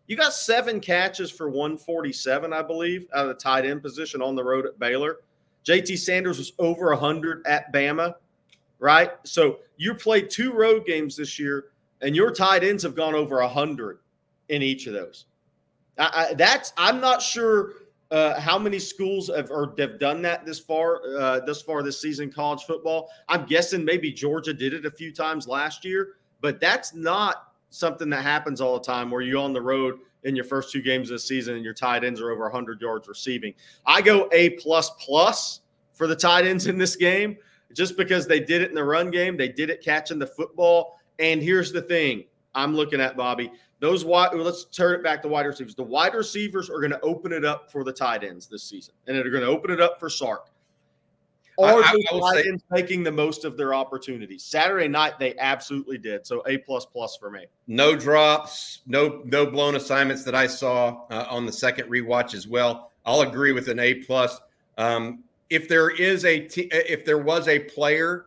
You 0.05 0.17
got 0.17 0.33
seven 0.33 0.79
catches 0.79 1.31
for 1.31 1.50
147, 1.50 2.53
I 2.53 2.62
believe, 2.62 3.07
out 3.15 3.24
of 3.24 3.29
the 3.29 3.33
tight 3.33 3.65
end 3.65 3.81
position 3.81 4.21
on 4.21 4.36
the 4.36 4.43
road 4.43 4.67
at 4.67 4.77
Baylor. 4.77 5.17
JT 5.65 5.97
Sanders 5.97 6.38
was 6.38 6.53
over 6.59 6.89
100 6.89 7.43
at 7.47 7.74
Bama 7.74 8.13
right? 8.79 9.12
So 9.24 9.60
you 9.77 9.93
played 9.93 10.29
two 10.29 10.53
road 10.53 10.86
games 10.86 11.15
this 11.15 11.39
year, 11.39 11.65
and 12.01 12.15
your 12.15 12.31
tight 12.31 12.63
ends 12.63 12.84
have 12.84 12.96
gone 12.96 13.15
over 13.15 13.41
hundred 13.41 14.00
in 14.50 14.62
each 14.62 14.88
of 14.88 14.93
those. 14.93 15.25
I, 15.98 16.27
I, 16.29 16.34
that's 16.34 16.74
I'm 16.77 17.00
not 17.01 17.22
sure 17.22 17.74
uh, 18.12 18.39
how 18.39 18.57
many 18.57 18.79
schools 18.79 19.29
have 19.36 19.51
or 19.51 19.74
have 19.77 20.00
done 20.00 20.22
that 20.22 20.46
this 20.46 20.60
far 20.60 21.01
uh, 21.17 21.39
this 21.41 21.62
far 21.62 21.84
this 21.84 22.01
season 22.01 22.31
college 22.31 22.63
football. 22.63 23.10
I'm 23.27 23.46
guessing 23.46 23.84
maybe 23.84 24.12
Georgia 24.12 24.53
did 24.53 24.74
it 24.74 24.86
a 24.86 24.91
few 24.91 25.12
times 25.12 25.48
last 25.48 25.84
year, 25.84 26.15
but 26.41 26.60
that's 26.60 26.93
not 26.93 27.53
something 27.69 28.10
that 28.10 28.24
happens 28.24 28.62
all 28.62 28.79
the 28.79 28.86
time 28.86 29.12
where 29.12 29.22
you're 29.22 29.41
on 29.41 29.53
the 29.53 29.62
road 29.62 30.00
in 30.24 30.36
your 30.36 30.46
first 30.46 30.72
two 30.72 30.81
games 30.81 31.10
of 31.10 31.15
the 31.15 31.19
season 31.19 31.55
and 31.55 31.63
your 31.63 31.74
tight 31.74 32.03
ends 32.03 32.22
are 32.22 32.31
over 32.31 32.43
100 32.43 32.81
yards 32.81 33.07
receiving. 33.07 33.53
I 33.86 34.01
go 34.01 34.29
A 34.31 34.51
plus 34.51 34.89
plus 34.91 35.62
for 35.93 36.07
the 36.07 36.15
tight 36.15 36.46
ends 36.46 36.67
in 36.67 36.77
this 36.77 36.96
game. 36.96 37.38
Just 37.74 37.97
because 37.97 38.27
they 38.27 38.39
did 38.39 38.62
it 38.62 38.69
in 38.69 38.75
the 38.75 38.83
run 38.83 39.12
game, 39.12 39.38
they 39.38 39.50
did 39.50 39.69
it 39.69 39.83
catching 39.83 40.19
the 40.19 40.27
football. 40.27 41.00
And 41.19 41.41
here's 41.41 41.71
the 41.71 41.81
thing 41.81 42.25
I'm 42.55 42.75
looking 42.75 43.01
at, 43.01 43.17
Bobby. 43.17 43.51
Those 43.79 44.03
wide, 44.03 44.33
let's 44.33 44.65
turn 44.65 44.95
it 44.95 45.03
back 45.03 45.21
to 45.21 45.27
wide 45.27 45.45
receivers. 45.45 45.75
The 45.75 45.83
wide 45.83 46.15
receivers 46.15 46.69
are 46.69 46.79
going 46.79 46.91
to 46.91 47.00
open 47.01 47.31
it 47.31 47.45
up 47.45 47.71
for 47.71 47.83
the 47.83 47.93
tight 47.93 48.24
ends 48.24 48.47
this 48.47 48.63
season, 48.63 48.95
and 49.05 49.15
they're 49.15 49.29
going 49.29 49.43
to 49.43 49.50
open 49.50 49.69
it 49.69 49.79
up 49.79 50.00
for 50.00 50.09
Sark. 50.09 50.50
Are 51.59 51.83
I, 51.83 51.91
the 51.91 52.19
tight 52.19 52.45
ends 52.45 52.63
taking 52.74 53.03
the 53.03 53.12
most 53.12 53.43
of 53.43 53.57
their 53.57 53.74
opportunities? 53.74 54.43
Saturday 54.43 54.88
night, 54.88 55.17
they 55.17 55.36
absolutely 55.38 55.97
did. 55.97 56.25
So 56.25 56.43
A 56.45 56.59
plus 56.59 56.86
plus 56.86 57.17
for 57.17 57.31
me. 57.31 57.45
No 57.65 57.95
drops, 57.95 58.81
no 58.86 59.21
no 59.25 59.45
blown 59.45 59.75
assignments 59.75 60.24
that 60.25 60.36
I 60.36 60.45
saw 60.45 61.05
uh, 61.09 61.25
on 61.29 61.47
the 61.47 61.51
second 61.51 61.89
rewatch 61.89 62.36
as 62.36 62.47
well. 62.47 62.91
I'll 63.05 63.21
agree 63.21 63.53
with 63.53 63.69
an 63.69 63.79
A 63.79 63.95
plus. 63.95 64.39
Um, 64.77 65.24
if 65.50 65.68
there 65.68 65.89
is 65.89 66.25
a 66.25 66.42
t- 66.42 66.70
if 66.72 67.06
there 67.06 67.18
was 67.18 67.48
a 67.48 67.60
player 67.60 68.25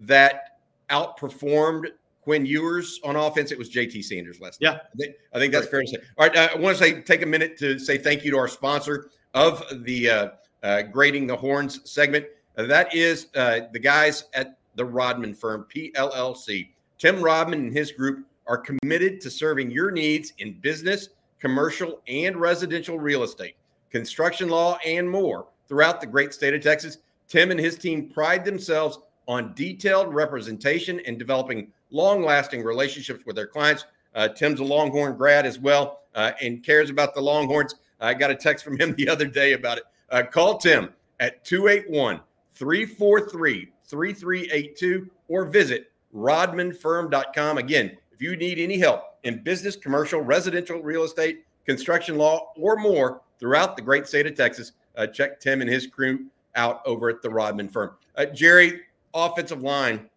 that 0.00 0.58
outperformed 0.90 1.88
Quinn 2.22 2.44
Ewers 2.44 3.00
on 3.04 3.16
offense, 3.16 3.52
it 3.52 3.58
was 3.58 3.70
JT 3.70 4.04
Sanders 4.04 4.40
last 4.40 4.58
yeah. 4.60 4.70
night. 4.70 4.80
I 4.82 4.96
think, 4.96 5.14
I 5.34 5.38
think 5.38 5.52
that's 5.52 5.66
fair 5.68 5.80
to 5.80 5.86
say. 5.86 5.96
All 6.18 6.26
right, 6.26 6.36
uh, 6.36 6.48
I 6.54 6.58
want 6.58 6.76
to 6.76 6.84
say 6.84 7.00
take 7.00 7.22
a 7.22 7.26
minute 7.26 7.56
to 7.58 7.78
say 7.78 7.98
thank 7.98 8.24
you 8.24 8.30
to 8.32 8.38
our 8.38 8.48
sponsor 8.48 9.10
of 9.34 9.62
the 9.84 10.10
uh, 10.10 10.28
uh, 10.62 10.82
grading 10.82 11.26
the 11.26 11.36
horns 11.36 11.80
segment. 11.90 12.26
Uh, 12.56 12.64
that 12.64 12.94
is 12.94 13.28
uh, 13.36 13.60
the 13.72 13.78
guys 13.78 14.24
at 14.34 14.58
the 14.74 14.84
Rodman 14.84 15.34
firm, 15.34 15.66
PLLC. 15.74 16.68
Tim 16.98 17.22
Rodman 17.22 17.60
and 17.60 17.72
his 17.72 17.92
group 17.92 18.26
are 18.46 18.58
committed 18.58 19.20
to 19.20 19.30
serving 19.30 19.70
your 19.70 19.90
needs 19.90 20.32
in 20.38 20.54
business, 20.60 21.10
commercial, 21.38 22.02
and 22.08 22.36
residential 22.36 22.98
real 22.98 23.22
estate, 23.22 23.56
construction 23.90 24.48
law, 24.48 24.78
and 24.84 25.08
more 25.08 25.46
throughout 25.68 26.00
the 26.00 26.06
great 26.06 26.32
state 26.32 26.54
of 26.54 26.62
Texas. 26.62 26.98
Tim 27.28 27.50
and 27.50 27.60
his 27.60 27.76
team 27.76 28.08
pride 28.08 28.44
themselves 28.44 28.98
on 29.26 29.52
detailed 29.54 30.12
representation 30.12 31.00
and 31.06 31.18
developing 31.18 31.70
long 31.90 32.22
lasting 32.22 32.62
relationships 32.62 33.24
with 33.26 33.36
their 33.36 33.46
clients. 33.46 33.84
Uh, 34.14 34.28
Tim's 34.28 34.60
a 34.60 34.64
Longhorn 34.64 35.16
grad 35.16 35.46
as 35.46 35.58
well 35.58 36.00
uh, 36.14 36.32
and 36.40 36.64
cares 36.64 36.90
about 36.90 37.14
the 37.14 37.20
Longhorns. 37.20 37.74
I 38.00 38.14
got 38.14 38.30
a 38.30 38.34
text 38.34 38.64
from 38.64 38.78
him 38.78 38.94
the 38.98 39.08
other 39.08 39.26
day 39.26 39.52
about 39.52 39.78
it. 39.78 39.84
Uh, 40.10 40.22
call 40.22 40.58
Tim 40.58 40.90
at 41.20 41.44
281 41.44 42.20
343 42.54 43.68
3382 43.84 45.10
or 45.28 45.44
visit 45.44 45.92
rodmanfirm.com. 46.14 47.58
Again, 47.58 47.96
if 48.12 48.22
you 48.22 48.36
need 48.36 48.58
any 48.58 48.78
help 48.78 49.02
in 49.24 49.42
business, 49.42 49.76
commercial, 49.76 50.20
residential 50.20 50.82
real 50.82 51.04
estate, 51.04 51.44
construction 51.66 52.16
law, 52.16 52.52
or 52.56 52.76
more 52.76 53.20
throughout 53.38 53.76
the 53.76 53.82
great 53.82 54.06
state 54.06 54.26
of 54.26 54.34
Texas, 54.34 54.72
uh, 54.98 55.06
check 55.06 55.40
Tim 55.40 55.62
and 55.62 55.70
his 55.70 55.86
crew 55.86 56.26
out 56.56 56.82
over 56.84 57.08
at 57.08 57.22
the 57.22 57.30
Rodman 57.30 57.68
firm. 57.68 57.92
Uh, 58.16 58.26
Gerry, 58.26 58.80
offensive 59.14 59.62
line. 59.62 60.10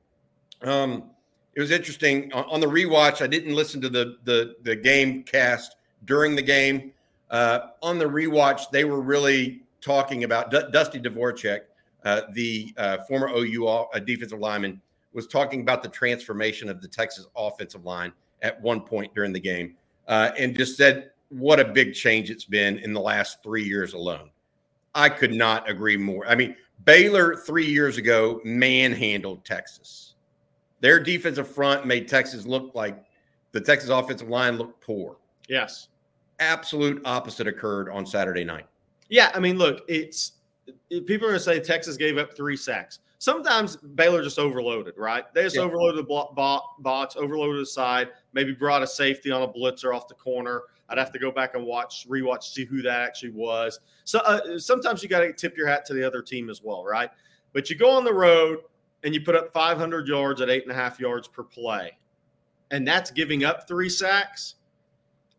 Um, 0.64 1.04
it 1.56 1.62
was 1.62 1.72
interesting 1.72 2.32
on, 2.34 2.46
on, 2.46 2.60
the 2.60 2.68
rewatch. 2.68 3.22
I 3.22 3.28
didn't 3.28 3.56
listen 3.56 3.80
to 3.82 3.90
the 3.90 4.18
the, 4.24 4.56
the 4.64 4.76
game 4.76 5.24
cast 5.24 5.76
during 6.06 6.36
the 6.36 6.42
game. 6.42 6.92
Uh, 7.30 7.68
on 7.82 7.98
the 7.98 8.06
rewatch, 8.06 8.70
they 8.72 8.84
were 8.84 9.02
really 9.02 9.62
talking 9.80 10.24
about 10.24 10.52
D- 10.52 10.62
Dusty 10.72 11.00
Dvoracek, 11.00 11.62
uh, 12.04 12.22
the 12.34 12.74
uh, 12.78 12.98
former 13.08 13.30
OU 13.30 13.68
uh, 13.68 14.00
defensive 14.00 14.40
lineman, 14.40 14.82
was 15.14 15.28
talking 15.28 15.62
about 15.62 15.82
the 15.82 15.90
transformation 15.90 16.70
of 16.70 16.82
the 16.82 16.88
Texas 16.88 17.28
offensive 17.36 17.86
line 17.86 18.12
at 18.42 18.60
one 18.62 18.82
point 18.82 19.14
during 19.14 19.32
the 19.32 19.40
game, 19.40 19.76
uh, 20.08 20.32
and 20.38 20.56
just 20.56 20.78
said 20.78 21.12
what 21.30 21.60
a 21.60 21.66
big 21.66 21.94
change 21.94 22.30
it's 22.30 22.44
been 22.44 22.78
in 22.80 22.94
the 22.94 23.00
last 23.00 23.42
three 23.44 23.64
years 23.64 23.94
alone. 23.94 24.30
I 24.96 25.10
could 25.10 25.34
not 25.34 25.70
agree 25.70 25.98
more. 25.98 26.28
I 26.28 26.36
mean, 26.36 26.56
Baylor 26.86 27.36
three 27.36 27.66
years 27.66 27.98
ago 27.98 28.42
manhandled 28.44 29.46
Texas. 29.46 30.16
Their 30.80 31.00
defensive 31.00 31.48
front 31.48 31.86
made 31.86 32.08
Texas 32.08 32.46
look 32.46 32.74
like 32.74 33.04
the 33.52 33.62
Texas 33.62 33.90
offensive 33.90 34.30
line 34.30 34.58
looked 34.58 34.82
poor. 34.82 35.18
Yes. 35.48 35.90
Absolute 36.40 37.02
opposite 37.06 37.48
occurred 37.48 37.90
on 37.90 38.06
Saturday 38.06 38.44
night. 38.44 38.66
Yeah. 39.10 39.32
I 39.34 39.40
mean, 39.40 39.58
look, 39.58 39.84
it's 39.88 40.34
people 40.90 41.28
are 41.28 41.32
going 41.32 41.34
to 41.34 41.40
say 41.40 41.60
Texas 41.60 41.98
gave 41.98 42.18
up 42.18 42.36
three 42.36 42.58
sacks. 42.58 43.00
Sometimes 43.22 43.76
Baylor 43.76 44.24
just 44.24 44.40
overloaded, 44.40 44.96
right? 44.98 45.32
They 45.36 45.44
just 45.44 45.56
yeah. 45.56 45.62
overloaded 45.62 46.08
the 46.08 46.62
box, 46.80 47.16
overloaded 47.16 47.62
the 47.62 47.68
side, 47.68 48.10
maybe 48.34 48.52
brought 48.52 48.82
a 48.82 48.88
safety 48.88 49.30
on 49.30 49.44
a 49.44 49.48
blitzer 49.48 49.96
off 49.96 50.08
the 50.08 50.16
corner. 50.16 50.64
I'd 50.90 50.98
have 50.98 51.12
to 51.12 51.20
go 51.20 51.30
back 51.30 51.54
and 51.54 51.64
watch, 51.64 52.08
rewatch, 52.10 52.42
see 52.42 52.66
who 52.66 52.82
that 52.82 53.00
actually 53.00 53.30
was. 53.34 53.80
So 54.06 54.22
uh, 54.22 54.58
sometimes 54.58 55.04
you 55.04 55.08
got 55.08 55.20
to 55.20 55.34
tip 55.34 55.56
your 55.56 55.68
hat 55.68 55.86
to 55.86 55.94
the 55.94 56.04
other 56.04 56.24
team 56.24 56.50
as 56.50 56.64
well, 56.64 56.84
right? 56.84 57.12
But 57.54 57.70
you 57.70 57.76
go 57.76 57.92
on 57.92 58.06
the 58.06 58.14
road 58.14 58.62
and 59.04 59.14
you 59.14 59.22
put 59.22 59.36
up 59.36 59.54
500 59.54 60.08
yards 60.08 60.42
at 60.42 60.50
eight 60.50 60.64
and 60.64 60.72
a 60.72 60.76
half 60.76 61.00
yards 61.00 61.28
per 61.28 61.44
play, 61.44 61.96
and 62.72 62.88
that's 62.88 63.12
giving 63.12 63.44
up 63.44 63.68
three 63.68 63.90
sacks. 63.90 64.56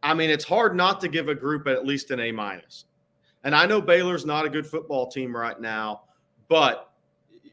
I 0.04 0.14
mean, 0.14 0.30
it's 0.30 0.44
hard 0.44 0.76
not 0.76 1.00
to 1.00 1.08
give 1.08 1.28
a 1.28 1.34
group 1.34 1.66
at 1.66 1.84
least 1.84 2.12
an 2.12 2.20
A 2.20 2.30
minus. 2.30 2.84
And 3.42 3.56
I 3.56 3.66
know 3.66 3.80
Baylor's 3.80 4.24
not 4.24 4.46
a 4.46 4.48
good 4.48 4.68
football 4.68 5.08
team 5.10 5.36
right 5.36 5.60
now, 5.60 6.02
but 6.48 6.91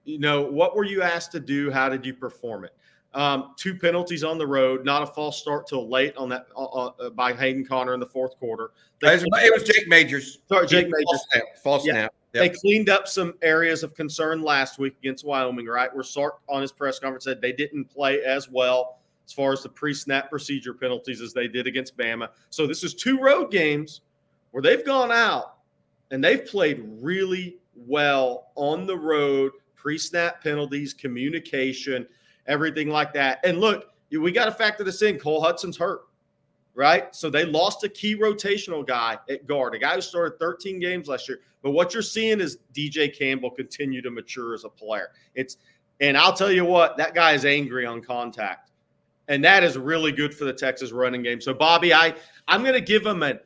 you 0.10 0.20
know 0.20 0.42
what 0.42 0.75
were 0.75 0.84
you 0.84 1.01
asked 1.01 1.32
to 1.34 1.39
do? 1.39 1.72
How 1.72 1.89
did 1.89 2.06
you 2.06 2.13
perform 2.13 2.66
it? 2.66 2.75
Um, 3.13 3.54
two 3.58 3.75
penalties 3.75 4.24
on 4.24 4.38
the 4.38 4.46
road, 4.46 4.86
not 4.86 5.01
a 5.01 5.08
false 5.08 5.39
start 5.39 5.68
till 5.68 5.89
late 5.89 6.16
on 6.16 6.30
that 6.30 6.48
uh, 6.56 6.63
uh, 6.63 7.10
by 7.10 7.34
Hayden 7.34 7.66
Conner 7.66 7.94
in 7.94 8.00
the 8.00 8.06
fourth 8.06 8.38
quarter. 8.38 8.72
They, 9.01 9.16
it 9.16 9.54
was 9.54 9.63
Jake 9.63 9.88
Majors. 9.88 10.39
Sorry, 10.48 10.68
Jake 10.68 10.88
Majors. 10.88 11.06
False 11.06 11.25
snap. 11.32 11.44
False 11.63 11.86
yeah. 11.86 11.94
snap. 11.94 12.13
Yep. 12.34 12.44
They 12.44 12.60
cleaned 12.60 12.89
up 12.89 13.08
some 13.08 13.34
areas 13.42 13.82
of 13.82 13.96
concern 13.96 14.44
last 14.44 14.78
week 14.78 14.96
against 15.00 15.25
Wyoming, 15.25 15.66
right? 15.66 15.94
Where 15.94 16.04
Sark 16.04 16.42
on 16.48 16.62
his 16.62 16.72
press 16.72 17.00
conference 17.00 17.24
said 17.24 17.42
they 17.42 17.54
didn't 17.54 17.86
play 17.86 18.22
as 18.22 18.48
well 18.48 19.00
as 19.25 19.34
far 19.34 19.51
as 19.54 19.63
the 19.63 19.70
pre-snap 19.70 20.30
procedure 20.30 20.74
penalties 20.74 21.22
as 21.22 21.34
they 21.34 21.48
did 21.48 21.66
against 21.66 21.98
Bama. 21.98 22.30
So 22.51 22.68
this 22.68 22.84
is 22.84 22.94
two 22.94 23.20
road 23.20 23.50
games 23.50 24.01
where 24.51 24.62
they've 24.62 24.86
gone 24.86 25.12
out 25.12 25.56
and 26.12 26.24
they've 26.24 26.46
played 26.46 26.84
really 27.00 27.58
well 27.75 28.51
on 28.56 28.86
the 28.86 28.98
road, 28.98 29.51
pre-snap 29.79 30.43
penalties, 30.43 30.93
communication– 30.93 32.05
everything 32.50 32.89
like 32.89 33.13
that. 33.13 33.39
And 33.45 33.59
look, 33.59 33.93
we 34.12 34.31
got 34.31 34.45
to 34.45 34.51
factor 34.51 34.83
this 34.83 35.01
in. 35.01 35.17
Cole 35.17 35.41
Hudson's 35.41 35.77
hurt, 35.77 36.01
right? 36.74 37.15
So 37.15 37.29
they 37.29 37.45
lost 37.45 37.83
a 37.86 37.89
key 37.89 38.17
rotational 38.17 38.86
guy 38.86 39.17
at 39.29 39.48
guard, 39.48 39.75
a 39.75 39.79
guy 39.79 39.95
who 39.95 40.01
started 40.01 40.38
13 40.39 40.79
games 40.79 41.07
last 41.07 41.29
year. 41.29 41.39
But 41.62 41.71
what 41.71 41.93
you're 41.93 42.03
seeing 42.03 42.41
is 42.41 42.57
DJ 42.74 43.15
Campbell 43.17 43.51
continue 43.51 44.01
to 44.01 44.09
mature 44.09 44.53
as 44.53 44.65
a 44.65 44.69
player. 44.69 45.09
It's 45.36 45.57
and 46.01 46.17
I'll 46.17 46.33
tell 46.33 46.51
you 46.51 46.63
what, 46.63 46.95
that 46.95 47.13
guy 47.13 47.33
is 47.33 47.43
angry 47.45 47.86
on 47.86 48.01
contact. 48.01 48.71
And 49.27 49.43
that 49.43 49.65
is 49.65 49.77
really 49.77 50.13
good 50.13 50.33
for 50.33 50.45
the 50.45 50.53
Texas 50.53 50.93
running 50.93 51.21
game. 51.21 51.41
So 51.41 51.53
Bobby, 51.53 51.93
I 51.93 52.15
I'm 52.48 52.62
going 52.62 52.74
to 52.74 52.81
give 52.81 53.05
him 53.05 53.21
an 53.21 53.39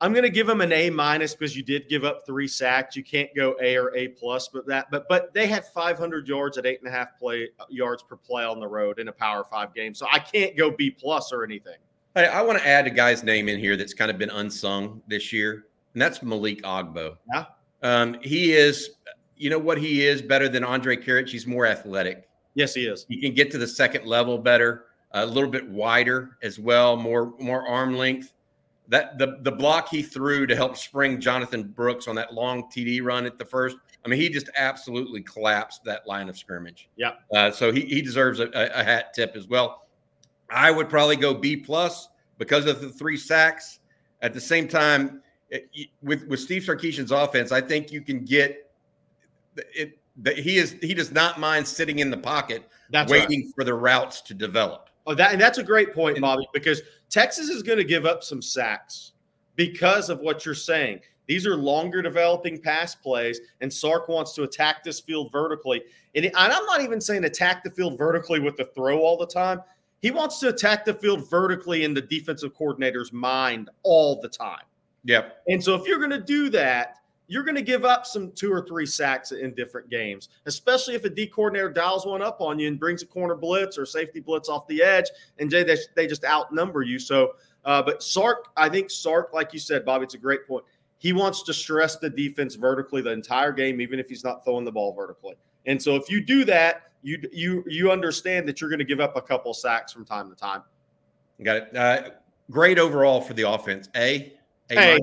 I'm 0.00 0.12
going 0.12 0.24
to 0.24 0.30
give 0.30 0.46
them 0.46 0.60
an 0.60 0.72
A 0.72 0.90
minus 0.90 1.34
because 1.34 1.56
you 1.56 1.62
did 1.62 1.88
give 1.88 2.04
up 2.04 2.24
three 2.24 2.46
sacks. 2.46 2.94
You 2.94 3.02
can't 3.02 3.34
go 3.34 3.56
A 3.60 3.76
or 3.76 3.94
A 3.96 4.08
plus, 4.08 4.48
but 4.48 4.64
that 4.66 4.90
but 4.90 5.08
but 5.08 5.34
they 5.34 5.46
had 5.46 5.64
500 5.66 6.28
yards 6.28 6.56
at 6.56 6.66
eight 6.66 6.78
and 6.80 6.88
a 6.88 6.90
half 6.90 7.18
play 7.18 7.48
yards 7.68 8.02
per 8.02 8.16
play 8.16 8.44
on 8.44 8.60
the 8.60 8.68
road 8.68 9.00
in 9.00 9.08
a 9.08 9.12
Power 9.12 9.44
Five 9.50 9.74
game, 9.74 9.94
so 9.94 10.06
I 10.10 10.20
can't 10.20 10.56
go 10.56 10.70
B 10.70 10.90
plus 10.90 11.32
or 11.32 11.42
anything. 11.42 11.78
Hey, 12.14 12.26
I 12.26 12.42
want 12.42 12.58
to 12.58 12.66
add 12.66 12.86
a 12.86 12.90
guy's 12.90 13.24
name 13.24 13.48
in 13.48 13.58
here 13.58 13.76
that's 13.76 13.94
kind 13.94 14.10
of 14.10 14.18
been 14.18 14.30
unsung 14.30 15.02
this 15.08 15.32
year, 15.32 15.66
and 15.94 16.02
that's 16.02 16.22
Malik 16.22 16.62
Agbo. 16.62 17.16
Yeah, 17.32 17.44
um, 17.82 18.18
he 18.22 18.52
is. 18.52 18.90
You 19.36 19.50
know 19.50 19.58
what 19.58 19.78
he 19.78 20.04
is 20.04 20.22
better 20.22 20.48
than 20.48 20.64
Andrej 20.64 21.04
Karic. 21.04 21.28
He's 21.28 21.46
more 21.46 21.66
athletic. 21.66 22.28
Yes, 22.54 22.74
he 22.74 22.86
is. 22.86 23.04
He 23.08 23.20
can 23.20 23.34
get 23.34 23.50
to 23.52 23.58
the 23.58 23.68
second 23.68 24.04
level 24.04 24.38
better, 24.38 24.86
a 25.12 25.24
little 25.26 25.50
bit 25.50 25.68
wider 25.68 26.36
as 26.42 26.60
well, 26.60 26.96
more 26.96 27.34
more 27.40 27.66
arm 27.66 27.96
length 27.96 28.32
that 28.88 29.18
the 29.18 29.38
the 29.42 29.52
block 29.52 29.88
he 29.90 30.02
threw 30.02 30.46
to 30.46 30.56
help 30.56 30.76
spring 30.76 31.20
Jonathan 31.20 31.64
Brooks 31.64 32.08
on 32.08 32.14
that 32.16 32.32
long 32.32 32.64
TD 32.64 33.02
run 33.02 33.26
at 33.26 33.38
the 33.38 33.44
first. 33.44 33.76
I 34.04 34.08
mean, 34.08 34.18
he 34.18 34.28
just 34.28 34.48
absolutely 34.56 35.22
collapsed 35.22 35.84
that 35.84 36.06
line 36.06 36.28
of 36.28 36.38
scrimmage. 36.38 36.88
Yeah. 36.96 37.12
Uh, 37.34 37.50
so 37.50 37.70
he, 37.70 37.82
he 37.82 38.00
deserves 38.00 38.40
a, 38.40 38.48
a, 38.54 38.82
hat 38.82 39.12
tip 39.12 39.36
as 39.36 39.48
well. 39.48 39.86
I 40.48 40.70
would 40.70 40.88
probably 40.88 41.16
go 41.16 41.34
B 41.34 41.56
plus 41.56 42.08
because 42.38 42.66
of 42.66 42.80
the 42.80 42.88
three 42.88 43.16
sacks. 43.16 43.80
At 44.22 44.32
the 44.32 44.40
same 44.40 44.66
time, 44.66 45.22
it, 45.50 45.68
with 46.02 46.26
with 46.26 46.40
Steve 46.40 46.62
Sarkisian's 46.62 47.12
offense, 47.12 47.52
I 47.52 47.60
think 47.60 47.92
you 47.92 48.00
can 48.00 48.24
get 48.24 48.70
it. 49.56 49.98
That 50.22 50.36
he 50.36 50.56
is 50.56 50.76
he 50.80 50.94
does 50.94 51.12
not 51.12 51.38
mind 51.38 51.68
sitting 51.68 52.00
in 52.00 52.10
the 52.10 52.16
pocket, 52.16 52.68
that's 52.90 53.12
waiting 53.12 53.42
right. 53.42 53.54
for 53.54 53.64
the 53.64 53.74
routes 53.74 54.20
to 54.22 54.34
develop. 54.34 54.87
Oh, 55.08 55.14
that 55.14 55.32
and 55.32 55.40
that's 55.40 55.56
a 55.56 55.62
great 55.62 55.94
point, 55.94 56.20
Bobby, 56.20 56.46
because 56.52 56.82
Texas 57.08 57.48
is 57.48 57.62
going 57.62 57.78
to 57.78 57.84
give 57.84 58.04
up 58.04 58.22
some 58.22 58.42
sacks 58.42 59.12
because 59.56 60.10
of 60.10 60.20
what 60.20 60.44
you're 60.44 60.54
saying. 60.54 61.00
These 61.26 61.46
are 61.46 61.56
longer 61.56 62.02
developing 62.02 62.60
pass 62.60 62.94
plays, 62.94 63.40
and 63.62 63.72
Sark 63.72 64.08
wants 64.08 64.34
to 64.34 64.42
attack 64.42 64.84
this 64.84 65.00
field 65.00 65.32
vertically. 65.32 65.82
And, 66.14 66.26
and 66.26 66.36
I'm 66.36 66.64
not 66.66 66.82
even 66.82 67.00
saying 67.00 67.24
attack 67.24 67.64
the 67.64 67.70
field 67.70 67.96
vertically 67.96 68.38
with 68.38 68.58
the 68.58 68.66
throw 68.66 68.98
all 68.98 69.16
the 69.16 69.26
time. 69.26 69.62
He 70.02 70.10
wants 70.10 70.40
to 70.40 70.50
attack 70.50 70.84
the 70.84 70.94
field 70.94 71.28
vertically 71.28 71.84
in 71.84 71.94
the 71.94 72.02
defensive 72.02 72.54
coordinator's 72.54 73.10
mind 73.10 73.70
all 73.84 74.20
the 74.20 74.28
time. 74.28 74.62
Yep. 75.04 75.38
And 75.48 75.64
so 75.64 75.74
if 75.74 75.86
you're 75.86 75.98
going 75.98 76.10
to 76.10 76.20
do 76.20 76.50
that, 76.50 76.96
you're 77.28 77.44
going 77.44 77.54
to 77.54 77.62
give 77.62 77.84
up 77.84 78.06
some 78.06 78.32
two 78.32 78.50
or 78.50 78.66
three 78.66 78.86
sacks 78.86 79.32
in 79.32 79.54
different 79.54 79.88
games, 79.90 80.30
especially 80.46 80.94
if 80.94 81.04
a 81.04 81.10
D 81.10 81.26
coordinator 81.26 81.68
dials 81.68 82.06
one 82.06 82.22
up 82.22 82.40
on 82.40 82.58
you 82.58 82.66
and 82.66 82.80
brings 82.80 83.02
a 83.02 83.06
corner 83.06 83.34
blitz 83.34 83.78
or 83.78 83.84
safety 83.86 84.18
blitz 84.18 84.48
off 84.48 84.66
the 84.66 84.82
edge, 84.82 85.04
and 85.38 85.50
they, 85.50 85.76
they 85.94 86.06
just 86.06 86.24
outnumber 86.24 86.82
you. 86.82 86.98
So, 86.98 87.34
uh, 87.66 87.82
but 87.82 88.02
Sark, 88.02 88.48
I 88.56 88.70
think 88.70 88.90
Sark, 88.90 89.34
like 89.34 89.52
you 89.52 89.58
said, 89.58 89.84
Bobby, 89.84 90.04
it's 90.04 90.14
a 90.14 90.18
great 90.18 90.48
point. 90.48 90.64
He 90.96 91.12
wants 91.12 91.42
to 91.44 91.54
stress 91.54 91.96
the 91.96 92.10
defense 92.10 92.54
vertically 92.54 93.02
the 93.02 93.12
entire 93.12 93.52
game, 93.52 93.80
even 93.80 94.00
if 94.00 94.08
he's 94.08 94.24
not 94.24 94.42
throwing 94.42 94.64
the 94.64 94.72
ball 94.72 94.94
vertically. 94.94 95.34
And 95.66 95.80
so, 95.80 95.96
if 95.96 96.10
you 96.10 96.24
do 96.24 96.44
that, 96.46 96.84
you 97.02 97.18
you 97.30 97.62
you 97.66 97.92
understand 97.92 98.48
that 98.48 98.60
you're 98.60 98.70
going 98.70 98.78
to 98.80 98.84
give 98.84 99.00
up 99.00 99.16
a 99.16 99.22
couple 99.22 99.52
sacks 99.52 99.92
from 99.92 100.04
time 100.04 100.30
to 100.30 100.34
time. 100.34 100.62
Got 101.42 101.56
it. 101.56 101.76
Uh, 101.76 102.10
great 102.50 102.78
overall 102.78 103.20
for 103.20 103.34
the 103.34 103.48
offense. 103.48 103.88
A. 103.94 104.32
A. 104.70 104.96
a 104.96 104.98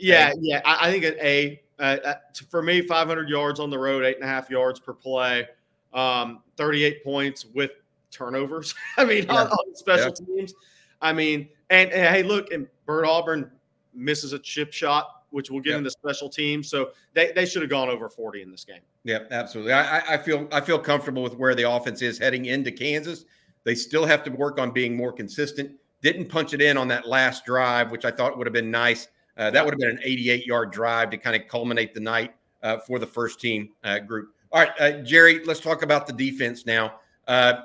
yeah, 0.00 0.32
yeah. 0.40 0.60
I, 0.64 0.88
I, 0.88 0.90
think 0.90 1.04
an 1.04 1.14
A. 1.20 1.62
Uh, 1.78 1.96
uh 2.04 2.14
for 2.50 2.62
me, 2.62 2.80
500 2.82 3.28
yards 3.28 3.60
on 3.60 3.70
the 3.70 3.78
road, 3.78 4.04
eight 4.04 4.16
and 4.16 4.24
a 4.24 4.28
half 4.28 4.50
yards 4.50 4.80
per 4.80 4.92
play, 4.92 5.46
um, 5.92 6.42
38 6.56 7.04
points 7.04 7.46
with 7.46 7.70
turnovers. 8.10 8.74
I 8.96 9.04
mean, 9.04 9.24
yeah. 9.24 9.34
on, 9.34 9.46
on, 9.48 9.74
special 9.74 10.14
yeah. 10.20 10.36
teams. 10.36 10.54
I 11.00 11.12
mean, 11.12 11.48
and, 11.70 11.90
and, 11.92 12.14
hey, 12.14 12.22
look, 12.22 12.52
and 12.52 12.66
Bert 12.84 13.06
Auburn 13.06 13.50
misses 13.94 14.32
a 14.32 14.38
chip 14.38 14.72
shot, 14.72 15.24
which 15.30 15.50
we'll 15.50 15.60
get 15.60 15.70
yep. 15.70 15.78
into 15.78 15.90
special 15.90 16.28
teams. 16.28 16.68
So 16.68 16.90
they, 17.14 17.32
they 17.32 17.46
should 17.46 17.62
have 17.62 17.70
gone 17.70 17.88
over 17.88 18.08
40 18.08 18.42
in 18.42 18.50
this 18.50 18.64
game. 18.64 18.80
Yeah, 19.04 19.20
absolutely. 19.30 19.72
I, 19.72 20.14
I 20.14 20.18
feel 20.18 20.46
I 20.52 20.60
feel 20.60 20.78
comfortable 20.78 21.22
with 21.22 21.36
where 21.36 21.54
the 21.54 21.70
offense 21.70 22.02
is 22.02 22.18
heading 22.18 22.46
into 22.46 22.70
Kansas. 22.70 23.24
They 23.64 23.74
still 23.74 24.04
have 24.04 24.22
to 24.24 24.30
work 24.30 24.58
on 24.58 24.72
being 24.72 24.96
more 24.96 25.12
consistent. 25.12 25.72
Didn't 26.02 26.28
punch 26.28 26.54
it 26.54 26.60
in 26.60 26.76
on 26.76 26.88
that 26.88 27.06
last 27.06 27.44
drive, 27.44 27.90
which 27.90 28.04
I 28.04 28.10
thought 28.10 28.36
would 28.36 28.46
have 28.46 28.54
been 28.54 28.70
nice. 28.70 29.08
Uh, 29.40 29.50
that 29.50 29.64
would 29.64 29.72
have 29.72 29.80
been 29.80 29.88
an 29.88 30.00
88 30.02 30.46
yard 30.46 30.70
drive 30.70 31.08
to 31.10 31.16
kind 31.16 31.34
of 31.34 31.48
culminate 31.48 31.94
the 31.94 32.00
night 32.00 32.34
uh, 32.62 32.76
for 32.76 32.98
the 32.98 33.06
first 33.06 33.40
team 33.40 33.70
uh, 33.84 33.98
group. 33.98 34.34
All 34.52 34.60
right, 34.60 34.70
uh, 34.78 34.90
Gerry, 35.02 35.42
let's 35.46 35.60
talk 35.60 35.82
about 35.82 36.06
the 36.06 36.12
defense 36.12 36.66
now. 36.66 37.00
Uh, 37.26 37.62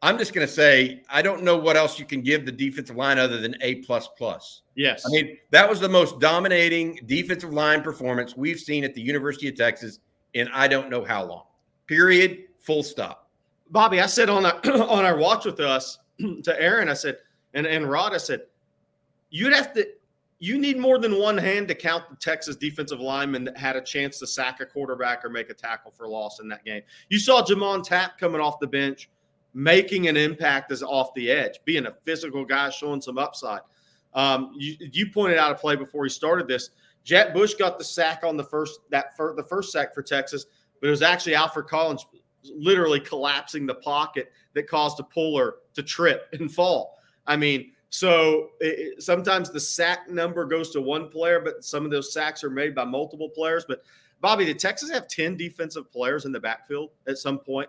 I'm 0.00 0.16
just 0.16 0.32
going 0.32 0.46
to 0.46 0.52
say 0.52 1.02
I 1.10 1.20
don't 1.20 1.42
know 1.42 1.56
what 1.56 1.76
else 1.76 1.98
you 1.98 2.06
can 2.06 2.22
give 2.22 2.46
the 2.46 2.52
defensive 2.52 2.96
line 2.96 3.18
other 3.18 3.38
than 3.38 3.56
A 3.60 3.76
plus 3.76 4.08
plus. 4.16 4.62
Yes, 4.74 5.04
I 5.06 5.10
mean 5.10 5.36
that 5.50 5.68
was 5.68 5.80
the 5.80 5.88
most 5.88 6.18
dominating 6.18 6.98
defensive 7.04 7.52
line 7.52 7.82
performance 7.82 8.34
we've 8.34 8.58
seen 8.58 8.82
at 8.82 8.94
the 8.94 9.02
University 9.02 9.48
of 9.48 9.54
Texas 9.54 9.98
in 10.32 10.48
I 10.48 10.66
don't 10.66 10.88
know 10.88 11.04
how 11.04 11.24
long. 11.24 11.44
Period. 11.86 12.44
Full 12.60 12.82
stop. 12.82 13.28
Bobby, 13.70 14.00
I 14.00 14.06
said 14.06 14.30
on 14.30 14.46
our, 14.46 14.58
on 14.88 15.04
our 15.04 15.16
watch 15.18 15.44
with 15.44 15.60
us 15.60 15.98
to 16.18 16.60
Aaron, 16.60 16.88
I 16.88 16.94
said, 16.94 17.18
and 17.52 17.66
and 17.66 17.88
Rod, 17.90 18.14
I 18.14 18.18
said, 18.18 18.42
you'd 19.30 19.52
have 19.52 19.74
to. 19.74 19.86
You 20.42 20.58
need 20.58 20.76
more 20.76 20.98
than 20.98 21.20
one 21.20 21.38
hand 21.38 21.68
to 21.68 21.74
count 21.76 22.10
the 22.10 22.16
Texas 22.16 22.56
defensive 22.56 22.98
lineman 22.98 23.44
that 23.44 23.56
had 23.56 23.76
a 23.76 23.80
chance 23.80 24.18
to 24.18 24.26
sack 24.26 24.58
a 24.58 24.66
quarterback 24.66 25.24
or 25.24 25.28
make 25.28 25.50
a 25.50 25.54
tackle 25.54 25.92
for 25.92 26.08
loss 26.08 26.40
in 26.40 26.48
that 26.48 26.64
game. 26.64 26.82
You 27.10 27.20
saw 27.20 27.44
Jamon 27.44 27.84
Tapp 27.84 28.18
coming 28.18 28.40
off 28.40 28.58
the 28.58 28.66
bench, 28.66 29.08
making 29.54 30.08
an 30.08 30.16
impact 30.16 30.72
as 30.72 30.82
off 30.82 31.14
the 31.14 31.30
edge, 31.30 31.60
being 31.64 31.86
a 31.86 31.94
physical 32.02 32.44
guy, 32.44 32.70
showing 32.70 33.00
some 33.00 33.18
upside. 33.18 33.60
Um, 34.14 34.50
you, 34.56 34.74
you 34.80 35.12
pointed 35.12 35.38
out 35.38 35.52
a 35.52 35.54
play 35.54 35.76
before 35.76 36.02
he 36.02 36.10
started 36.10 36.48
this. 36.48 36.70
Jett 37.04 37.32
Bush 37.32 37.54
got 37.54 37.78
the 37.78 37.84
sack 37.84 38.24
on 38.24 38.36
the 38.36 38.42
first 38.42 38.80
that 38.90 39.16
fir- 39.16 39.36
the 39.36 39.44
first 39.44 39.70
sack 39.70 39.94
for 39.94 40.02
Texas, 40.02 40.46
but 40.80 40.88
it 40.88 40.90
was 40.90 41.02
actually 41.02 41.36
Alfred 41.36 41.68
Collins 41.68 42.04
literally 42.42 42.98
collapsing 42.98 43.64
the 43.64 43.76
pocket 43.76 44.32
that 44.54 44.68
caused 44.68 44.98
a 44.98 45.04
puller 45.04 45.58
to 45.74 45.84
trip 45.84 46.26
and 46.32 46.52
fall. 46.52 46.98
I 47.28 47.36
mean, 47.36 47.71
so 47.92 48.52
it, 48.58 49.02
sometimes 49.02 49.50
the 49.50 49.60
sack 49.60 50.08
number 50.10 50.46
goes 50.46 50.70
to 50.70 50.80
one 50.80 51.10
player, 51.10 51.40
but 51.40 51.62
some 51.62 51.84
of 51.84 51.90
those 51.90 52.10
sacks 52.10 52.42
are 52.42 52.48
made 52.48 52.74
by 52.74 52.86
multiple 52.86 53.28
players. 53.28 53.66
But 53.68 53.82
Bobby, 54.22 54.46
did 54.46 54.58
Texas 54.58 54.90
have 54.90 55.08
10 55.08 55.36
defensive 55.36 55.92
players 55.92 56.24
in 56.24 56.32
the 56.32 56.40
backfield 56.40 56.88
at 57.06 57.18
some 57.18 57.38
point? 57.38 57.68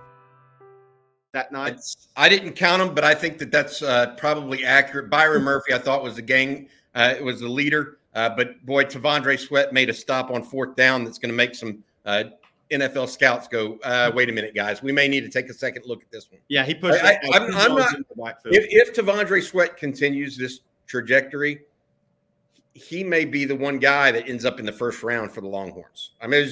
that 1.33 1.51
night? 1.51 1.79
I 2.15 2.29
didn't 2.29 2.53
count 2.53 2.81
them, 2.81 2.93
but 2.93 3.03
I 3.03 3.15
think 3.15 3.37
that 3.39 3.51
that's 3.51 3.81
uh, 3.81 4.15
probably 4.17 4.65
accurate. 4.65 5.09
Byron 5.09 5.43
Murphy, 5.43 5.73
I 5.73 5.77
thought 5.77 6.03
was 6.03 6.15
the 6.15 6.21
gang, 6.21 6.67
uh, 6.95 7.13
it 7.17 7.23
was 7.23 7.39
the 7.39 7.49
leader. 7.49 7.97
Uh, 8.13 8.29
but 8.29 8.63
boy, 8.65 8.83
T'Vondre 8.83 9.39
Sweat 9.39 9.73
made 9.73 9.89
a 9.89 9.93
stop 9.93 10.31
on 10.31 10.43
fourth 10.43 10.75
down 10.75 11.03
that's 11.03 11.17
going 11.17 11.31
to 11.31 11.35
make 11.35 11.55
some 11.55 11.83
uh, 12.05 12.23
NFL 12.71 13.09
scouts 13.09 13.47
go, 13.47 13.77
uh, 13.83 14.11
wait 14.13 14.29
a 14.29 14.31
minute, 14.31 14.53
guys. 14.53 14.81
We 14.81 14.91
may 14.91 15.07
need 15.07 15.21
to 15.21 15.29
take 15.29 15.49
a 15.49 15.53
second 15.53 15.85
look 15.85 16.01
at 16.01 16.11
this 16.11 16.29
one. 16.31 16.41
Yeah, 16.47 16.65
he 16.65 16.73
pushed. 16.73 17.03
I, 17.03 17.19
am 17.33 17.51
not. 17.51 17.93
If, 18.45 18.65
if 18.69 18.93
T'Vondre 18.93 19.41
Sweat 19.43 19.77
continues 19.77 20.37
this 20.37 20.61
trajectory, 20.87 21.61
he 22.73 23.03
may 23.03 23.25
be 23.25 23.45
the 23.45 23.55
one 23.55 23.79
guy 23.79 24.11
that 24.11 24.27
ends 24.27 24.45
up 24.45 24.59
in 24.59 24.65
the 24.65 24.71
first 24.71 25.03
round 25.03 25.31
for 25.31 25.41
the 25.41 25.47
Longhorns. 25.47 26.11
I 26.21 26.27
mean, 26.27 26.49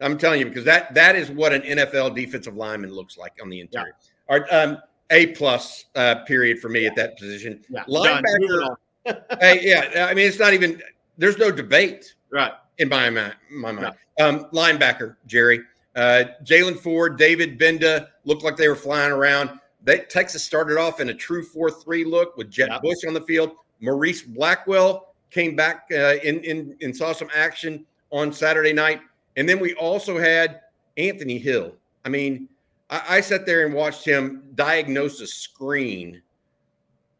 I'm 0.00 0.18
telling 0.18 0.40
you 0.40 0.46
because 0.46 0.64
that 0.64 0.94
that 0.94 1.14
is 1.14 1.30
what 1.30 1.52
an 1.52 1.62
NFL 1.62 2.14
defensive 2.14 2.56
lineman 2.56 2.92
looks 2.92 3.16
like 3.16 3.32
on 3.40 3.48
the 3.48 3.60
interior. 3.60 3.94
Yeah. 4.00 4.08
Right, 4.32 4.50
um, 4.50 4.78
A 5.10 5.26
plus 5.28 5.84
uh, 5.94 6.16
period 6.24 6.58
for 6.58 6.70
me 6.70 6.82
yeah. 6.82 6.88
at 6.88 6.96
that 6.96 7.18
position. 7.18 7.62
Yeah. 7.68 7.84
Linebacker. 7.84 8.76
hey, 9.40 9.60
yeah, 9.62 10.06
I 10.08 10.14
mean 10.14 10.26
it's 10.26 10.38
not 10.38 10.54
even. 10.54 10.80
There's 11.18 11.36
no 11.36 11.50
debate. 11.50 12.14
Right. 12.30 12.52
In 12.78 12.88
my 12.88 13.10
mind, 13.10 13.34
my 13.50 13.72
mind. 13.72 13.94
Um, 14.20 14.46
linebacker 14.52 15.16
Gerry, 15.26 15.60
uh, 15.96 16.24
Jaylan 16.44 16.78
Ford, 16.78 17.18
David 17.18 17.58
Gbenda 17.58 18.08
looked 18.24 18.42
like 18.42 18.56
they 18.56 18.68
were 18.68 18.76
flying 18.76 19.12
around. 19.12 19.50
They, 19.84 19.98
Texas 19.98 20.44
started 20.44 20.78
off 20.78 21.00
in 21.00 21.10
a 21.10 21.14
true 21.14 21.42
four-three 21.44 22.04
look 22.04 22.36
with 22.36 22.50
Jett 22.50 22.70
yep. 22.70 22.82
Bush 22.82 23.04
on 23.06 23.14
the 23.14 23.20
field. 23.20 23.56
Maurice 23.80 24.22
Blackwell 24.22 25.14
came 25.30 25.56
back 25.56 25.86
uh, 25.92 26.14
in, 26.22 26.40
in 26.44 26.76
and 26.80 26.96
saw 26.96 27.12
some 27.12 27.28
action 27.34 27.84
on 28.10 28.32
Saturday 28.32 28.72
night, 28.72 29.00
and 29.36 29.48
then 29.48 29.58
we 29.58 29.74
also 29.74 30.18
had 30.18 30.60
Anthony 30.96 31.38
Hill. 31.38 31.72
I 32.04 32.08
mean, 32.08 32.48
I, 32.92 33.16
I 33.16 33.20
sat 33.20 33.46
there 33.46 33.64
and 33.64 33.74
watched 33.74 34.04
him 34.04 34.44
diagnose 34.54 35.20
a 35.20 35.26
screen, 35.26 36.22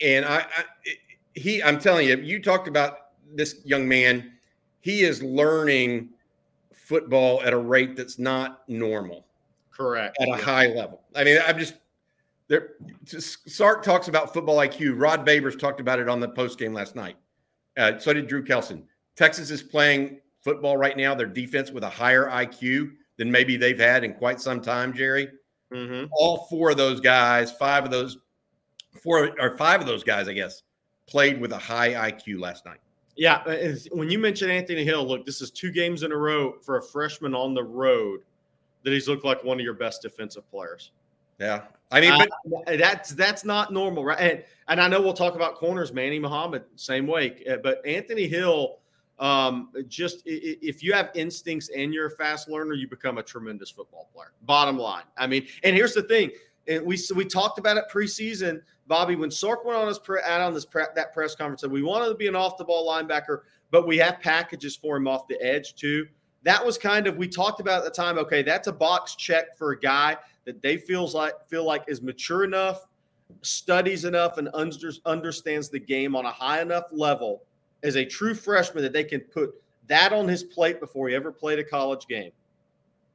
and 0.00 0.24
I, 0.24 0.40
I 0.40 0.64
he 1.34 1.62
I'm 1.62 1.80
telling 1.80 2.06
you, 2.06 2.18
you 2.18 2.40
talked 2.40 2.68
about 2.68 2.98
this 3.34 3.56
young 3.64 3.88
man. 3.88 4.32
He 4.80 5.02
is 5.02 5.22
learning 5.22 6.10
football 6.74 7.40
at 7.42 7.52
a 7.52 7.58
rate 7.58 7.96
that's 7.96 8.18
not 8.18 8.68
normal. 8.68 9.24
Correct. 9.70 10.16
At 10.20 10.28
a 10.28 10.42
high 10.42 10.66
level. 10.66 11.00
I 11.14 11.24
mean, 11.24 11.38
I'm 11.46 11.58
just 11.58 11.74
there. 12.48 12.74
Sark 13.06 13.82
talks 13.82 14.08
about 14.08 14.34
football 14.34 14.58
IQ. 14.58 15.00
Rod 15.00 15.26
Babers 15.26 15.58
talked 15.58 15.80
about 15.80 15.98
it 15.98 16.08
on 16.08 16.20
the 16.20 16.28
post 16.28 16.58
game 16.58 16.74
last 16.74 16.94
night. 16.94 17.16
Uh, 17.78 17.98
so 17.98 18.12
did 18.12 18.26
Drew 18.26 18.44
Kelson. 18.44 18.84
Texas 19.16 19.50
is 19.50 19.62
playing 19.62 20.20
football 20.42 20.76
right 20.76 20.96
now. 20.96 21.14
Their 21.14 21.26
defense 21.26 21.70
with 21.70 21.84
a 21.84 21.88
higher 21.88 22.26
IQ 22.26 22.92
than 23.16 23.30
maybe 23.30 23.56
they've 23.56 23.78
had 23.78 24.04
in 24.04 24.12
quite 24.12 24.40
some 24.40 24.60
time, 24.60 24.92
Gerry. 24.92 25.28
Mm-hmm. 25.72 26.06
All 26.12 26.46
four 26.50 26.70
of 26.70 26.76
those 26.76 27.00
guys, 27.00 27.52
five 27.52 27.84
of 27.84 27.90
those, 27.90 28.18
four 29.02 29.30
or 29.38 29.56
five 29.56 29.80
of 29.80 29.86
those 29.86 30.04
guys, 30.04 30.28
I 30.28 30.32
guess, 30.32 30.62
played 31.06 31.40
with 31.40 31.52
a 31.52 31.58
high 31.58 32.10
IQ 32.10 32.40
last 32.40 32.64
night. 32.66 32.78
Yeah, 33.16 33.36
uh, 33.46 33.74
when 33.92 34.10
you 34.10 34.18
mentioned 34.18 34.50
Anthony 34.50 34.84
Hill, 34.84 35.06
look, 35.06 35.26
this 35.26 35.42
is 35.42 35.50
two 35.50 35.70
games 35.70 36.02
in 36.02 36.12
a 36.12 36.16
row 36.16 36.54
for 36.62 36.78
a 36.78 36.82
freshman 36.82 37.34
on 37.34 37.52
the 37.54 37.62
road 37.62 38.20
that 38.84 38.92
he's 38.92 39.06
looked 39.06 39.24
like 39.24 39.44
one 39.44 39.58
of 39.58 39.64
your 39.64 39.74
best 39.74 40.02
defensive 40.02 40.48
players. 40.50 40.92
Yeah, 41.38 41.62
I 41.90 42.00
mean, 42.00 42.14
but 42.16 42.30
uh, 42.72 42.76
that's 42.76 43.10
that's 43.10 43.44
not 43.44 43.72
normal, 43.72 44.04
right? 44.04 44.18
And, 44.18 44.44
and 44.68 44.80
I 44.80 44.88
know 44.88 45.00
we'll 45.00 45.12
talk 45.12 45.34
about 45.34 45.56
corners, 45.56 45.92
Manny 45.92 46.18
Muhammad, 46.18 46.64
same 46.76 47.06
way. 47.06 47.42
Uh, 47.50 47.56
but 47.62 47.84
Anthony 47.84 48.28
Hill, 48.28 48.78
Um, 49.18 49.70
just 49.88 50.22
if 50.26 50.82
you 50.82 50.92
have 50.92 51.10
instincts 51.14 51.70
and 51.76 51.94
you're 51.94 52.06
a 52.06 52.10
fast 52.10 52.48
learner, 52.48 52.74
you 52.74 52.88
become 52.88 53.18
a 53.18 53.22
tremendous 53.22 53.70
football 53.70 54.08
player. 54.12 54.32
Bottom 54.42 54.78
line. 54.78 55.04
I 55.16 55.26
mean, 55.26 55.46
and 55.62 55.76
here's 55.76 55.94
the 55.94 56.02
thing. 56.02 56.30
And 56.68 56.84
we 56.84 56.96
so 56.96 57.14
we 57.14 57.24
talked 57.24 57.58
about 57.58 57.76
it 57.76 57.84
preseason, 57.92 58.60
Bobby. 58.86 59.16
When 59.16 59.30
Sark 59.30 59.64
went 59.64 59.78
on 59.78 59.88
his 59.88 59.98
pre, 59.98 60.20
out 60.24 60.40
on 60.40 60.54
this 60.54 60.64
pre, 60.64 60.84
that 60.94 61.12
press 61.12 61.34
conference, 61.34 61.60
said 61.60 61.70
we 61.70 61.82
wanted 61.82 62.08
to 62.08 62.14
be 62.14 62.28
an 62.28 62.36
off 62.36 62.56
the 62.56 62.64
ball 62.64 62.88
linebacker, 62.88 63.40
but 63.70 63.86
we 63.86 63.98
have 63.98 64.20
packages 64.20 64.76
for 64.76 64.96
him 64.96 65.08
off 65.08 65.26
the 65.28 65.40
edge 65.42 65.74
too. 65.74 66.06
That 66.44 66.64
was 66.64 66.78
kind 66.78 67.06
of 67.06 67.16
we 67.16 67.28
talked 67.28 67.60
about 67.60 67.78
at 67.78 67.84
the 67.84 67.90
time. 67.90 68.18
Okay, 68.18 68.42
that's 68.42 68.68
a 68.68 68.72
box 68.72 69.16
check 69.16 69.56
for 69.56 69.72
a 69.72 69.78
guy 69.78 70.16
that 70.44 70.62
they 70.62 70.76
feels 70.76 71.14
like 71.14 71.34
feel 71.48 71.64
like 71.64 71.84
is 71.88 72.02
mature 72.02 72.44
enough, 72.44 72.86
studies 73.42 74.04
enough, 74.04 74.38
and 74.38 74.48
under, 74.54 74.90
understands 75.04 75.68
the 75.68 75.78
game 75.78 76.16
on 76.16 76.26
a 76.26 76.32
high 76.32 76.60
enough 76.60 76.84
level 76.92 77.42
as 77.82 77.96
a 77.96 78.04
true 78.04 78.34
freshman 78.34 78.82
that 78.82 78.92
they 78.92 79.04
can 79.04 79.20
put 79.20 79.54
that 79.88 80.12
on 80.12 80.28
his 80.28 80.44
plate 80.44 80.80
before 80.80 81.08
he 81.08 81.14
ever 81.14 81.32
played 81.32 81.58
a 81.58 81.64
college 81.64 82.06
game. 82.06 82.30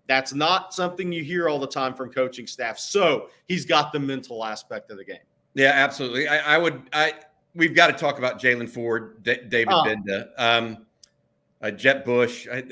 That's 0.08 0.34
not 0.34 0.73
something 0.73 1.12
you 1.12 1.23
hear 1.23 1.49
all 1.49 1.60
the 1.60 1.67
time 1.67 1.93
from 1.93 2.12
coaching 2.12 2.47
staff. 2.47 2.80
So 2.80 3.30
he's 3.47 3.65
got 3.65 3.91
the 3.91 3.99
mental 3.99 4.43
aspect 4.45 4.89
of 4.89 4.97
the 4.97 5.03
game. 5.03 5.17
Yeah, 5.53 5.71
absolutely. 5.71 6.27
I, 6.27 6.56
I 6.56 6.58
would. 6.58 6.82
I 6.93 7.13
we've 7.56 7.75
got 7.75 7.88
to 7.88 7.93
talk 7.93 8.17
about 8.19 8.39
Jaylan 8.39 8.69
Ford, 8.69 9.23
D- 9.23 9.41
David 9.49 9.73
oh. 9.73 9.84
Gbenda, 9.84 10.30
um, 10.38 10.86
uh, 11.62 11.71
Jett 11.71 12.06
Bush. 12.06 12.47
I, 12.51 12.63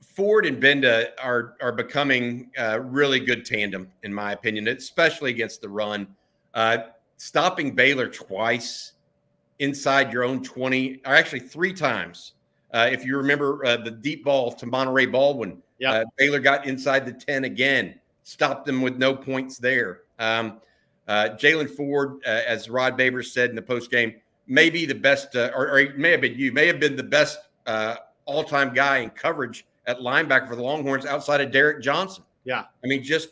Ford 0.00 0.46
and 0.46 0.62
Gbenda 0.62 1.10
are 1.22 1.56
are 1.60 1.72
becoming 1.72 2.50
a 2.56 2.80
really 2.80 3.20
good 3.20 3.44
tandem, 3.44 3.90
in 4.02 4.14
my 4.14 4.32
opinion, 4.32 4.68
especially 4.68 5.30
against 5.30 5.60
the 5.60 5.68
run. 5.68 6.06
Uh, 6.54 6.78
stopping 7.16 7.74
Baylor 7.74 8.08
twice 8.08 8.92
inside 9.60 10.12
your 10.12 10.24
own 10.24 10.42
20, 10.42 11.02
or 11.06 11.14
actually 11.14 11.40
three 11.40 11.72
times. 11.72 12.32
Uh, 12.72 12.88
if 12.90 13.04
you 13.04 13.16
remember 13.16 13.64
uh, 13.64 13.76
the 13.76 13.90
deep 13.90 14.24
ball 14.24 14.52
to 14.52 14.66
Monaray 14.66 15.10
Baldwin, 15.10 15.62
yeah. 15.78 15.92
Uh, 15.92 16.04
Baylor 16.18 16.40
got 16.40 16.66
inside 16.66 17.06
the 17.06 17.12
10 17.12 17.44
again, 17.44 17.98
stopped 18.22 18.66
them 18.66 18.82
with 18.82 18.98
no 18.98 19.14
points 19.16 19.56
there. 19.56 20.02
Um, 20.18 20.60
uh, 21.08 21.30
Jaylan 21.38 21.70
Ford, 21.70 22.20
uh, 22.26 22.42
as 22.46 22.68
Rod 22.68 22.98
Babers 22.98 23.32
said 23.32 23.48
in 23.48 23.56
the 23.56 23.62
post 23.62 23.90
game, 23.90 24.14
may 24.46 24.68
be 24.68 24.84
the 24.84 24.94
best, 24.94 25.34
or, 25.34 25.70
or, 25.70 25.78
it 25.78 25.98
may 25.98 26.10
have 26.10 26.20
been 26.20 26.34
you, 26.34 26.52
may 26.52 26.66
have 26.66 26.78
been 26.78 26.96
the 26.96 27.02
best 27.02 27.38
all 28.26 28.44
time 28.44 28.74
guy 28.74 28.98
in 28.98 29.10
coverage 29.10 29.64
at 29.86 30.00
linebacker 30.00 30.48
for 30.48 30.54
the 30.54 30.62
Longhorns 30.62 31.06
outside 31.06 31.40
of 31.40 31.50
Derek 31.50 31.82
Johnson. 31.82 32.24
Yeah. 32.44 32.64
I 32.84 32.86
mean, 32.86 33.02
just 33.02 33.30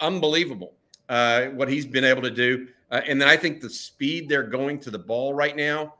unbelievable 0.00 0.74
what 1.08 1.68
he's 1.68 1.86
been 1.86 2.04
able 2.04 2.22
to 2.22 2.30
do. 2.30 2.68
Uh, 2.90 3.00
and 3.06 3.20
then 3.20 3.28
I 3.28 3.36
think 3.36 3.60
the 3.60 3.70
speed 3.70 4.28
they're 4.28 4.42
going 4.42 4.78
to 4.80 4.90
the 4.90 4.98
ball 4.98 5.34
right 5.34 5.56
now, 5.56 5.94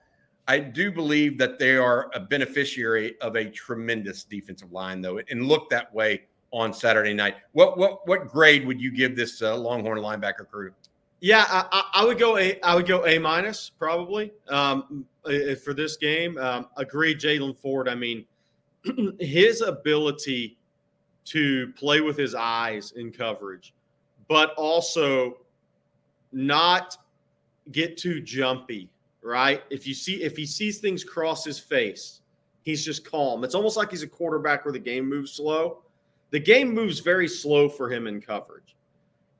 I 0.46 0.58
do 0.58 0.90
believe 0.90 1.36
that 1.38 1.58
they 1.58 1.76
are 1.76 2.10
a 2.14 2.20
beneficiary 2.20 3.20
of 3.20 3.36
a 3.36 3.44
tremendous 3.50 4.24
defensive 4.24 4.72
line, 4.72 5.02
though, 5.02 5.20
and 5.30 5.46
look 5.46 5.68
that 5.70 5.92
way 5.92 6.22
on 6.52 6.72
Saturday 6.72 7.12
night. 7.12 7.36
What 7.52 7.76
what 7.76 8.06
what 8.08 8.28
grade 8.28 8.66
would 8.66 8.80
you 8.80 8.90
give 8.90 9.14
this 9.14 9.42
uh, 9.42 9.56
Longhorn 9.56 9.98
linebacker 9.98 10.48
crew? 10.50 10.72
Yeah, 11.20 11.44
I, 11.48 11.84
I, 11.94 12.04
would 12.04 12.18
go 12.18 12.38
a 12.38 12.58
I 12.62 12.74
would 12.74 12.86
go 12.86 13.04
a 13.04 13.18
minus 13.18 13.70
probably 13.70 14.32
um, 14.48 15.04
for 15.62 15.74
this 15.74 15.96
game. 15.96 16.38
Um, 16.38 16.68
agree, 16.76 17.14
Jaylan 17.14 17.56
Ford. 17.58 17.88
I 17.88 17.94
mean, 17.94 18.24
his 19.20 19.60
ability 19.60 20.56
to 21.26 21.72
play 21.76 22.00
with 22.00 22.16
his 22.16 22.34
eyes 22.34 22.92
in 22.92 23.10
coverage, 23.10 23.74
but 24.28 24.54
also 24.54 25.38
not 26.32 26.96
get 27.72 27.96
too 27.96 28.20
jumpy, 28.20 28.88
right? 29.22 29.62
If 29.70 29.86
you 29.86 29.94
see 29.94 30.22
if 30.22 30.36
he 30.36 30.46
sees 30.46 30.78
things 30.78 31.04
cross 31.04 31.44
his 31.44 31.58
face, 31.58 32.20
he's 32.62 32.84
just 32.84 33.08
calm. 33.08 33.44
It's 33.44 33.54
almost 33.54 33.76
like 33.76 33.90
he's 33.90 34.02
a 34.02 34.08
quarterback 34.08 34.64
where 34.64 34.72
the 34.72 34.78
game 34.78 35.08
moves 35.08 35.32
slow. 35.32 35.82
The 36.30 36.40
game 36.40 36.74
moves 36.74 37.00
very 37.00 37.28
slow 37.28 37.68
for 37.68 37.90
him 37.90 38.06
in 38.06 38.20
coverage. 38.20 38.76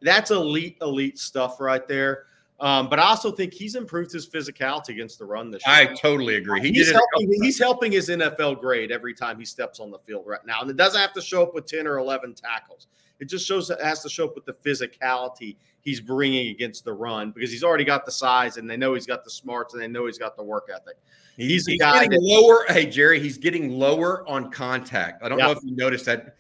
That's 0.01 0.31
elite, 0.31 0.79
elite 0.81 1.19
stuff 1.19 1.61
right 1.61 1.87
there. 1.87 2.25
Um, 2.61 2.89
but 2.89 2.99
I 2.99 3.05
also 3.05 3.31
think 3.31 3.55
he's 3.55 3.77
improved 3.77 4.13
his 4.13 4.29
physicality 4.29 4.89
against 4.89 5.19
the 5.19 5.25
run 5.25 5.51
this 5.51 5.65
year. 5.65 5.77
I 5.77 5.87
totally 5.95 6.37
agree. 6.37 6.61
He 6.61 6.73
he's, 6.73 6.91
helping, 6.91 7.43
he's 7.43 7.59
helping 7.59 7.93
his 7.93 8.09
NFL 8.09 8.61
grade 8.61 8.91
every 8.91 9.15
time 9.15 9.39
he 9.39 9.45
steps 9.45 9.79
on 9.79 9.93
the 9.93 9.99
field 10.01 10.25
right 10.27 10.45
now. 10.45 10.61
And 10.61 10.69
it 10.69 10.77
doesn't 10.77 11.01
have 11.01 11.13
to 11.13 11.23
show 11.23 11.43
up 11.43 11.55
with 11.55 11.67
10 11.67 11.87
or 11.87 11.99
11 11.99 12.35
tackles. 12.35 12.89
It 13.21 13.29
just 13.29 13.47
shows 13.47 13.71
it 13.71 13.81
has 13.81 14.03
to 14.03 14.09
show 14.09 14.25
up 14.25 14.35
with 14.35 14.45
the 14.45 14.55
physicality 14.55 15.57
he's 15.81 16.01
bringing 16.01 16.49
against 16.49 16.85
the 16.85 16.93
run 16.93 17.31
because 17.31 17.51
he's 17.51 17.65
already 17.65 17.85
got 17.85 18.05
the 18.05 18.13
size 18.13 18.57
and 18.57 18.69
they 18.69 18.77
know 18.77 18.95
he's 18.95 19.07
got 19.07 19.25
the 19.25 19.31
smarts 19.31 19.75
and 19.75 19.83
they 19.83 19.89
know 19.89 20.07
he's 20.07 20.19
got 20.19 20.37
the 20.37 20.43
work 20.43 20.69
ethic. 20.75 20.97
He's, 21.37 21.67
he's 21.67 21.79
getting 21.79 22.11
that, 22.11 22.21
lower. 22.21 22.65
Hey 22.69 22.87
Gerry, 22.87 23.21
he's 23.21 23.39
getting 23.39 23.71
lower 23.71 24.29
on 24.29 24.51
contact. 24.51 25.23
I 25.23 25.29
don't 25.29 25.39
yeah. 25.39 25.47
know 25.47 25.53
if 25.53 25.59
you 25.63 25.77
noticed 25.77 26.05
that. 26.07 26.37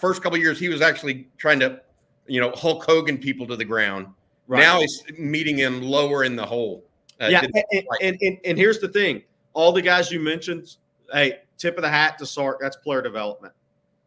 First 0.00 0.22
couple 0.22 0.38
years, 0.38 0.60
he 0.60 0.68
was 0.68 0.80
actually 0.80 1.28
trying 1.38 1.58
to, 1.60 1.80
you 2.28 2.40
know, 2.40 2.52
Hulk 2.52 2.84
Hogan 2.84 3.18
people 3.18 3.46
to 3.48 3.56
the 3.56 3.64
ground. 3.64 4.06
Right. 4.48 4.60
Now 4.60 4.80
he's 4.80 5.02
meeting 5.18 5.56
him 5.56 5.82
lower 5.82 6.24
in 6.24 6.36
the 6.36 6.46
hole. 6.46 6.84
Uh, 7.20 7.28
yeah, 7.30 7.44
and, 7.72 7.84
and, 8.00 8.18
and, 8.20 8.38
and 8.44 8.58
here's 8.58 8.78
the 8.78 8.88
thing: 8.88 9.22
all 9.54 9.72
the 9.72 9.82
guys 9.82 10.10
you 10.10 10.20
mentioned, 10.20 10.76
hey, 11.12 11.40
tip 11.58 11.76
of 11.76 11.82
the 11.82 11.88
hat 11.88 12.18
to 12.18 12.26
Sark. 12.26 12.58
That's 12.60 12.76
player 12.76 13.02
development. 13.02 13.54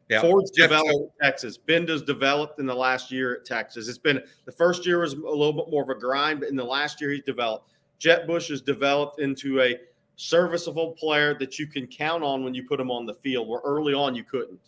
Yeah. 0.09 0.21
Ford's 0.21 0.49
Jeff 0.51 0.69
developed 0.69 1.13
Texas. 1.21 1.57
Gbenda's 1.57 2.01
developed 2.01 2.59
in 2.59 2.65
the 2.65 2.73
last 2.73 3.11
year 3.11 3.35
at 3.35 3.45
Texas. 3.45 3.87
It's 3.87 3.99
been 3.99 4.21
the 4.45 4.51
first 4.51 4.85
year 4.85 4.99
was 4.99 5.13
a 5.13 5.17
little 5.17 5.53
bit 5.53 5.69
more 5.69 5.83
of 5.83 5.89
a 5.89 5.95
grind, 5.95 6.39
but 6.39 6.49
in 6.49 6.55
the 6.55 6.63
last 6.63 6.99
year 6.99 7.11
he's 7.11 7.23
developed. 7.23 7.69
Jett 7.99 8.25
Bush 8.25 8.49
has 8.49 8.61
developed 8.61 9.19
into 9.19 9.61
a 9.61 9.77
serviceable 10.15 10.93
player 10.93 11.37
that 11.37 11.59
you 11.59 11.67
can 11.67 11.85
count 11.85 12.23
on 12.23 12.43
when 12.43 12.53
you 12.53 12.67
put 12.67 12.79
him 12.79 12.89
on 12.89 13.05
the 13.05 13.13
field. 13.13 13.47
Where 13.47 13.61
early 13.63 13.93
on 13.93 14.15
you 14.15 14.23
couldn't. 14.23 14.59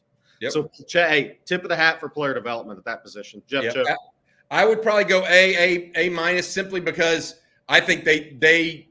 Yep. 0.41 0.51
So, 0.51 0.71
hey, 0.91 1.39
tip 1.45 1.63
of 1.63 1.69
the 1.69 1.75
hat 1.75 1.99
for 1.99 2.09
player 2.09 2.33
development 2.33 2.77
at 2.77 2.85
that 2.85 3.03
position. 3.03 3.41
Jeff 3.47 3.63
yep. 3.63 3.85
I 4.51 4.65
would 4.65 4.81
probably 4.81 5.05
go 5.05 5.25
A, 5.27 5.55
A, 5.55 5.91
A 5.95 6.09
minus 6.09 6.47
simply 6.47 6.81
because 6.81 7.39
I 7.69 7.79
think 7.79 8.03
they 8.03 8.37
they 8.39 8.89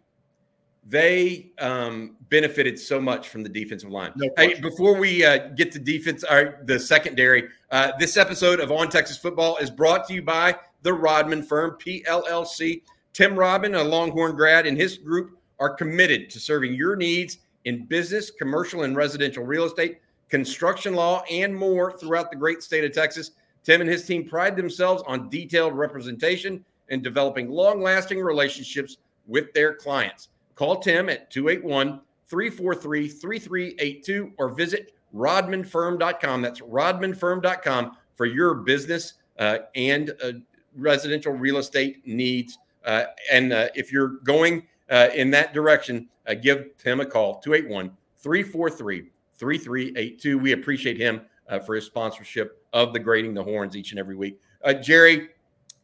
they 0.87 1.53
um, 1.59 2.16
benefited 2.31 2.79
so 2.79 3.01
much 3.01 3.29
from 3.29 3.42
the 3.42 3.49
defensive 3.49 3.90
line. 3.90 4.12
No 4.16 4.31
hey, 4.38 4.59
before 4.59 4.96
we 4.96 5.25
uh, 5.25 5.49
get 5.49 5.70
to 5.73 5.79
defense, 5.79 6.25
or 6.25 6.62
the 6.64 6.81
secondary, 6.81 7.49
uh, 7.70 7.92
this 8.01 8.16
episode 8.16 8.59
of 8.59 8.73
On 8.73 8.88
Texas 8.88 9.18
Football 9.18 9.59
is 9.59 9.70
brought 9.70 10.09
to 10.09 10.14
you 10.14 10.23
by 10.23 10.57
the 10.83 10.92
Rodman 10.92 11.42
Firm, 11.42 11.77
PLLC. 11.79 12.83
Tim 13.12 13.38
Rodman, 13.38 13.75
a 13.75 13.85
Longhorn 13.85 14.35
grad, 14.35 14.66
and 14.66 14.79
his 14.79 14.96
group 14.96 15.38
are 15.59 15.75
committed 15.75 16.31
to 16.31 16.40
serving 16.40 16.75
your 16.75 16.96
needs 16.96 17.38
in 17.66 17.85
business, 17.85 18.31
commercial, 18.31 18.85
and 18.85 18.96
residential 18.96 19.44
real 19.44 19.64
estate, 19.64 19.99
construction 20.31 20.94
law, 20.94 21.23
and 21.31 21.55
more 21.55 21.92
throughout 21.99 22.31
the 22.31 22.37
great 22.37 22.62
state 22.62 22.85
of 22.85 22.92
Texas. 22.92 23.33
Tim 23.62 23.81
and 23.81 23.90
his 23.90 24.05
team 24.05 24.29
pride 24.29 24.57
themselves 24.57 25.03
on 25.07 25.29
detailed 25.29 25.77
representation 25.77 26.64
and 26.88 27.03
developing 27.03 27.49
long 27.49 27.83
lasting 27.83 28.20
relationships 28.20 28.99
with 29.27 29.53
their 29.53 29.75
clients. 29.75 30.29
Call 30.55 30.81
Tim 30.81 31.09
at 31.09 31.31
281 31.31 32.01
343 32.29 33.09
3382 33.09 34.33
or 34.38 34.51
visit 34.51 34.92
rodmanfirm.com. 35.14 36.42
That's 36.42 36.61
rodmanfirm.com 36.61 37.96
for 38.14 38.27
your 38.27 38.55
business 38.55 39.14
uh, 39.38 39.59
and 39.75 40.12
uh, 40.23 40.33
residential 40.77 41.33
real 41.33 41.59
estate 41.59 42.07
needs. 42.07 42.59
Uh, 42.85 43.05
and 43.31 43.53
uh, 43.53 43.68
if 43.75 43.92
you're 43.92 44.18
going 44.25 44.66
uh, 44.90 45.09
in 45.14 45.31
that 45.31 45.53
direction, 45.55 46.09
uh, 46.27 46.35
give 46.35 46.77
Tim 46.79 47.01
a 47.01 47.07
call 47.07 47.40
281 47.40 47.90
343 48.18 49.11
3382. 49.35 50.38
We 50.38 50.53
appreciate 50.53 50.99
him 50.99 51.23
for 51.58 51.74
his 51.74 51.84
sponsorship 51.84 52.64
of 52.72 52.92
the 52.92 52.98
Grading 52.98 53.34
the 53.34 53.42
Horns 53.42 53.76
each 53.76 53.90
and 53.90 53.98
every 53.98 54.16
week. 54.16 54.40
Gerry, 54.82 55.30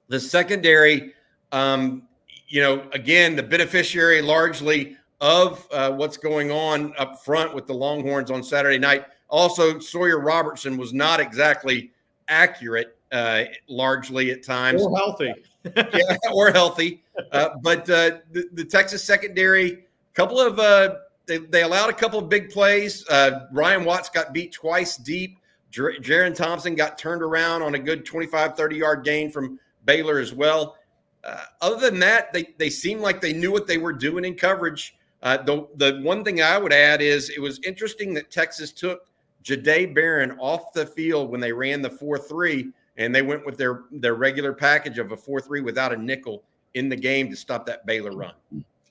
the 0.09 0.21
secondary, 0.21 1.13
um, 1.53 2.03
you 2.49 2.61
know, 2.63 2.87
again, 2.93 3.37
the 3.37 3.43
beneficiary 3.43 4.23
largely 4.23 4.97
of 5.21 5.67
uh, 5.73 5.91
what's 5.93 6.17
going 6.17 6.51
on 6.51 6.95
up 6.99 7.25
front 7.25 7.55
with 7.55 7.67
the 7.67 7.75
Longhorns 7.75 8.31
on 8.31 8.43
Saturday 8.43 8.79
night. 8.79 9.07
Also, 9.29 9.79
Sawyer 9.79 10.21
Robertson 10.21 10.77
was 10.77 10.93
not 10.93 11.21
exactly 11.21 11.91
accurate, 12.29 12.97
uh, 13.13 13.45
largely 13.69 14.31
at 14.31 14.43
times. 14.43 14.83
Or 14.83 14.97
healthy. 14.97 15.33
yeah, 15.77 16.17
or 16.33 16.53
healthy. 16.53 17.03
Uh, 17.33 17.51
but 17.63 17.89
uh, 17.91 18.19
the, 18.33 18.49
the, 18.53 18.65
Texas 18.65 19.03
secondary, 19.03 19.85
couple 20.15 20.39
of, 20.39 20.59
uh, 20.59 20.97
they, 21.27 21.39
they 21.39 21.63
allowed 21.63 21.91
a 21.91 21.95
couple 21.95 22.19
of 22.19 22.29
big 22.29 22.51
plays. 22.51 23.09
Uh, 23.09 23.47
Ryan 23.53 23.85
Watts 23.85 24.09
got 24.09 24.33
beat 24.33 24.53
twice 24.53 24.97
deep. 24.97 25.39
Jer- 25.77 26.01
Jerrin 26.01 26.35
Thompson 26.35 26.75
got 26.75 26.97
turned 26.97 27.23
around 27.23 27.61
on 27.61 27.75
a 27.75 27.79
good 27.79 28.07
25, 28.07 28.57
30 28.57 28.77
yard 28.77 29.05
gain 29.05 29.31
from 29.31 29.61
Baylor 29.85 30.19
as 30.19 30.33
well. 30.33 30.79
Uh, 31.23 31.43
other 31.61 31.91
than 31.91 32.01
that, 32.01 32.33
they 32.33 32.55
they 32.57 32.71
seemed 32.71 33.03
like 33.03 33.21
they 33.21 33.35
knew 33.35 33.53
what 33.53 33.67
they 33.67 33.77
were 33.77 33.93
doing 33.93 34.25
in 34.25 34.35
coverage. 34.35 34.97
Uh, 35.23 35.37
the 35.37 35.67
the 35.77 36.01
one 36.03 36.25
thing 36.25 36.41
I 36.41 36.57
would 36.57 36.73
add 36.73 37.03
is 37.03 37.29
it 37.29 37.41
was 37.41 37.61
interesting 37.63 38.15
that 38.15 38.31
Texas 38.31 38.73
took 38.73 39.11
Jahdae 39.45 39.95
Barron 39.95 40.39
off 40.39 40.73
the 40.73 40.87
field 40.87 41.31
when 41.31 41.41
they 41.41 41.53
ran 41.53 41.83
the 41.83 41.91
four 41.91 42.17
three, 42.17 42.71
and 42.97 43.15
they 43.15 43.23
went 43.23 43.45
with 43.45 43.59
their 43.59 43.83
their 43.91 44.15
regular 44.15 44.55
package 44.55 44.99
of 44.99 45.13
a 45.13 45.17
four 45.17 45.43
three 45.43 45.61
without 45.61 45.93
a 45.93 45.97
nickel 45.97 46.43
in 46.73 46.89
the 46.89 46.97
game 46.97 47.29
to 47.29 47.37
stop 47.37 47.67
that 47.67 47.85
Baylor 47.85 48.13
run. 48.13 48.33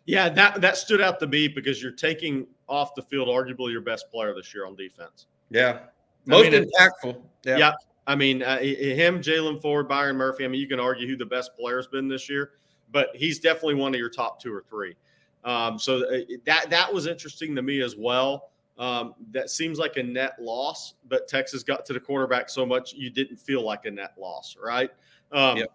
Yeah, 0.05 0.29
that 0.29 0.61
that 0.61 0.77
stood 0.77 1.01
out 1.01 1.19
to 1.21 1.27
me 1.27 1.47
because 1.47 1.81
you're 1.81 1.93
taking 1.93 2.45
off 2.67 2.93
the 2.93 3.01
field, 3.01 3.27
arguably 3.27 3.71
your 3.71 3.81
best 3.81 4.11
player 4.11 4.35
this 4.35 4.53
year 4.53 4.67
on 4.67 4.75
defense. 4.75 5.25
Yeah, 5.49 5.79
most 6.25 6.51
mean, 6.51 6.65
impactful. 6.65 7.21
Yeah. 7.43 7.57
yeah. 7.57 7.73
I 8.07 8.15
mean, 8.15 8.43
uh, 8.43 8.59
him, 8.59 9.21
Jaylan 9.21 9.61
Ford, 9.61 9.87
Byron 9.87 10.15
Murphy. 10.15 10.45
I 10.45 10.47
mean, 10.47 10.61
you 10.61 10.67
can 10.67 10.79
argue 10.79 11.07
who 11.07 11.15
the 11.15 11.25
best 11.25 11.55
player's 11.57 11.87
been 11.87 12.07
this 12.07 12.29
year, 12.29 12.51
but 12.91 13.09
he's 13.15 13.39
definitely 13.39 13.75
one 13.75 13.93
of 13.93 13.99
your 13.99 14.09
top 14.09 14.39
two 14.39 14.53
or 14.53 14.63
three. 14.69 14.95
Um, 15.43 15.79
so 15.79 16.03
uh, 16.05 16.19
that 16.45 16.69
that 16.69 16.93
was 16.93 17.07
interesting 17.07 17.55
to 17.55 17.61
me 17.61 17.81
as 17.81 17.95
well. 17.95 18.49
Um, 18.77 19.13
that 19.31 19.49
seems 19.49 19.79
like 19.79 19.97
a 19.97 20.03
net 20.03 20.33
loss, 20.39 20.95
but 21.07 21.27
Texas 21.27 21.63
got 21.63 21.85
to 21.85 21.93
the 21.93 21.99
quarterback 21.99 22.49
so 22.49 22.65
much 22.65 22.93
you 22.93 23.09
didn't 23.09 23.37
feel 23.37 23.63
like 23.63 23.85
a 23.85 23.91
net 23.91 24.13
loss, 24.17 24.57
right? 24.61 24.89
Um, 25.31 25.57
yep. 25.57 25.69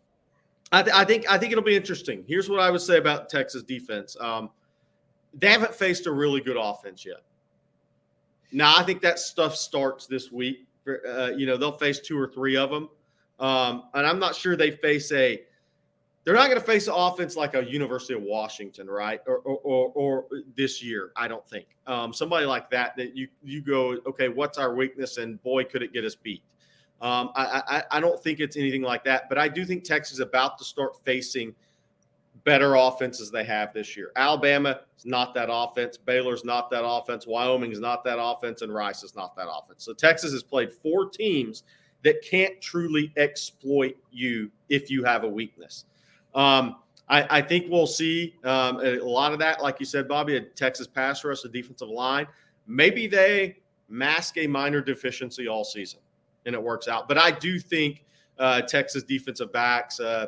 I, 0.72 0.82
th- 0.82 0.94
I, 0.94 1.04
think 1.04 1.30
I 1.30 1.38
think 1.38 1.52
it'll 1.52 1.64
be 1.64 1.76
interesting. 1.76 2.24
Here's 2.28 2.48
what 2.48 2.60
I 2.60 2.70
would 2.70 2.80
say 2.80 2.98
about 2.98 3.28
Texas 3.28 3.62
defense. 3.62 4.16
Um, 4.20 4.50
they 5.34 5.50
haven't 5.50 5.74
faced 5.74 6.06
a 6.06 6.12
really 6.12 6.40
good 6.40 6.58
offense 6.58 7.06
yet. 7.06 7.22
Now 8.52 8.76
I 8.76 8.82
think 8.82 9.00
that 9.02 9.18
stuff 9.18 9.54
starts 9.56 10.06
this 10.06 10.32
week. 10.32 10.66
Uh, 10.88 11.32
you 11.36 11.46
know 11.46 11.56
they'll 11.56 11.72
face 11.72 12.00
two 12.00 12.18
or 12.18 12.26
three 12.26 12.56
of 12.56 12.70
them, 12.70 12.88
um, 13.38 13.84
and 13.94 14.06
I'm 14.06 14.18
not 14.18 14.34
sure 14.34 14.56
they 14.56 14.70
face 14.70 15.12
a 15.12 15.42
they're 16.24 16.34
not 16.34 16.48
going 16.48 16.60
to 16.60 16.66
face 16.66 16.86
an 16.86 16.94
offense 16.96 17.34
like 17.36 17.54
a 17.54 17.64
University 17.64 18.14
of 18.14 18.22
Washington, 18.22 18.86
right? 18.88 19.20
Or, 19.26 19.38
or, 19.38 19.58
or, 19.64 19.92
or 19.94 20.26
this 20.54 20.82
year, 20.82 21.12
I 21.16 21.28
don't 21.28 21.46
think. 21.48 21.66
Um, 21.86 22.12
somebody 22.12 22.44
like 22.44 22.70
that 22.70 22.96
that 22.96 23.16
you 23.16 23.28
you 23.42 23.62
go, 23.62 23.96
okay, 24.06 24.28
what's 24.28 24.58
our 24.58 24.74
weakness? 24.74 25.16
And 25.16 25.42
boy, 25.42 25.64
could 25.64 25.82
it 25.82 25.92
get 25.92 26.04
us 26.04 26.14
beat. 26.14 26.42
Um, 27.00 27.30
I, 27.34 27.62
I 27.66 27.98
I 27.98 28.00
don't 28.00 28.22
think 28.22 28.40
it's 28.40 28.56
anything 28.56 28.82
like 28.82 29.04
that, 29.04 29.28
but 29.28 29.38
I 29.38 29.48
do 29.48 29.64
think 29.64 29.84
Texas 29.84 30.14
is 30.14 30.20
about 30.20 30.58
to 30.58 30.64
start 30.64 31.02
facing 31.04 31.54
better 32.44 32.74
offenses 32.74 33.30
they 33.30 33.44
have 33.44 33.72
this 33.72 33.96
year. 33.96 34.12
Alabama 34.16 34.80
is 34.96 35.04
not 35.04 35.34
that 35.34 35.48
offense. 35.50 35.96
Baylor's 35.96 36.44
not 36.44 36.70
that 36.70 36.84
offense. 36.84 37.26
Wyoming 37.26 37.72
is 37.72 37.80
not 37.80 38.04
that 38.04 38.18
offense, 38.20 38.62
and 38.62 38.72
Rice 38.72 39.02
is 39.02 39.14
not 39.14 39.36
that 39.36 39.46
offense. 39.50 39.84
So 39.84 39.92
Texas 39.92 40.32
has 40.32 40.42
played 40.42 40.72
four 40.72 41.08
teams 41.08 41.64
that 42.02 42.22
can't 42.22 42.60
truly 42.60 43.12
exploit 43.16 43.96
you 44.10 44.50
if 44.68 44.90
you 44.90 45.04
have 45.04 45.24
a 45.24 45.28
weakness. 45.28 45.84
Um, 46.34 46.76
I, 47.08 47.38
I, 47.38 47.42
think 47.42 47.66
we'll 47.68 47.88
see 47.88 48.36
um, 48.44 48.80
a 48.80 48.98
lot 49.00 49.32
of 49.32 49.40
that, 49.40 49.60
like 49.62 49.80
you 49.80 49.86
said, 49.86 50.06
Bobby, 50.06 50.36
a 50.36 50.40
Texas 50.40 50.86
pass 50.86 51.24
rush, 51.24 51.44
a 51.44 51.48
defensive 51.48 51.88
line. 51.88 52.26
Maybe 52.66 53.08
they 53.08 53.56
mask 53.88 54.38
a 54.38 54.46
minor 54.46 54.80
deficiency 54.80 55.48
all 55.48 55.64
season 55.64 56.00
and 56.46 56.54
it 56.54 56.62
works 56.62 56.88
out. 56.88 57.08
But 57.08 57.18
I 57.18 57.32
do 57.32 57.58
think 57.58 58.04
uh, 58.38 58.62
Texas 58.62 59.02
defensive 59.02 59.52
backs, 59.52 60.00
uh, 60.00 60.26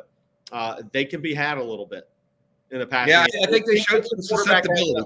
uh, 0.53 0.81
they 0.91 1.03
can 1.03 1.19
be 1.21 1.33
had 1.33 1.57
a 1.57 1.63
little 1.63 1.85
bit 1.85 2.07
in 2.71 2.79
the 2.79 2.87
past. 2.87 3.09
Yeah, 3.09 3.25
I 3.43 3.47
think 3.47 3.65
they 3.65 3.77
showed 3.77 4.05
some 4.05 4.21
susceptibility. 4.21 5.05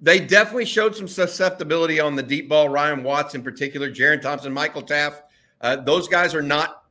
They 0.00 0.20
definitely 0.20 0.66
showed 0.66 0.94
some 0.94 1.08
susceptibility 1.08 1.98
on 1.98 2.14
the 2.14 2.22
deep 2.22 2.50
ball. 2.50 2.68
Ryan 2.68 3.02
Watts, 3.02 3.34
in 3.34 3.42
particular, 3.42 3.90
Jerrin 3.90 4.20
Thompson, 4.20 4.52
Michael 4.52 4.82
Taaffe. 4.82 5.22
Uh, 5.62 5.76
those 5.76 6.06
guys 6.06 6.34
are 6.34 6.42
not 6.42 6.84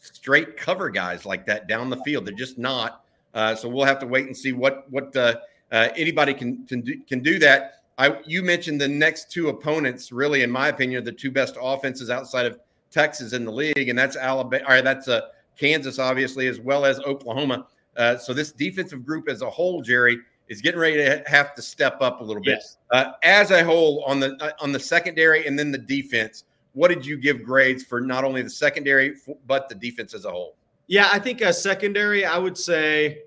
straight 0.00 0.56
cover 0.56 0.88
guys 0.88 1.26
like 1.26 1.44
that 1.46 1.68
down 1.68 1.90
the 1.90 1.98
field. 1.98 2.24
They're 2.24 2.34
just 2.34 2.56
not. 2.56 3.04
Uh, 3.34 3.54
so 3.54 3.68
we'll 3.68 3.84
have 3.84 3.98
to 3.98 4.06
wait 4.06 4.26
and 4.26 4.34
see 4.34 4.52
what 4.52 4.90
what 4.90 5.14
uh, 5.14 5.34
uh, 5.70 5.88
anybody 5.96 6.32
can 6.32 6.66
can 6.66 6.80
do, 6.80 6.98
can 7.06 7.22
do 7.22 7.38
that. 7.40 7.82
I 7.98 8.18
you 8.24 8.42
mentioned 8.42 8.80
the 8.80 8.88
next 8.88 9.30
two 9.30 9.50
opponents, 9.50 10.10
really, 10.10 10.42
in 10.42 10.50
my 10.50 10.68
opinion, 10.68 11.02
are 11.02 11.04
the 11.04 11.12
two 11.12 11.30
best 11.30 11.56
offenses 11.60 12.08
outside 12.08 12.46
of 12.46 12.58
Texas 12.90 13.34
in 13.34 13.44
the 13.44 13.52
league, 13.52 13.90
and 13.90 13.98
that's 13.98 14.16
Alabama. 14.16 14.64
Or 14.66 14.80
that's 14.80 15.08
uh, 15.08 15.28
Kansas, 15.58 15.98
obviously, 15.98 16.46
as 16.46 16.60
well 16.60 16.84
as 16.84 17.00
Oklahoma. 17.00 17.66
Uh, 17.96 18.16
so 18.16 18.32
this 18.32 18.52
defensive 18.52 19.04
group 19.04 19.28
as 19.28 19.42
a 19.42 19.48
whole, 19.48 19.80
Gerry, 19.80 20.18
is 20.48 20.60
getting 20.60 20.80
ready 20.80 20.96
to 20.96 21.22
have 21.26 21.54
to 21.54 21.62
step 21.62 21.98
up 22.00 22.20
a 22.20 22.24
little 22.24 22.42
bit. 22.42 22.58
Yes. 22.58 22.76
Uh, 22.90 23.12
as 23.22 23.50
a 23.50 23.64
whole, 23.64 24.04
on 24.04 24.20
the 24.20 24.36
uh, 24.40 24.50
on 24.60 24.72
the 24.72 24.80
secondary 24.80 25.46
and 25.46 25.58
then 25.58 25.72
the 25.72 25.78
defense, 25.78 26.44
what 26.74 26.88
did 26.88 27.04
you 27.04 27.16
give 27.16 27.42
grades 27.42 27.82
for 27.82 28.00
not 28.00 28.22
only 28.22 28.42
the 28.42 28.50
secondary 28.50 29.16
but 29.46 29.68
the 29.68 29.74
defense 29.74 30.14
as 30.14 30.24
a 30.24 30.30
whole? 30.30 30.56
Yeah, 30.88 31.08
I 31.10 31.18
think 31.18 31.40
a 31.40 31.52
secondary, 31.52 32.24
I 32.24 32.38
would 32.38 32.56
say, 32.56 33.22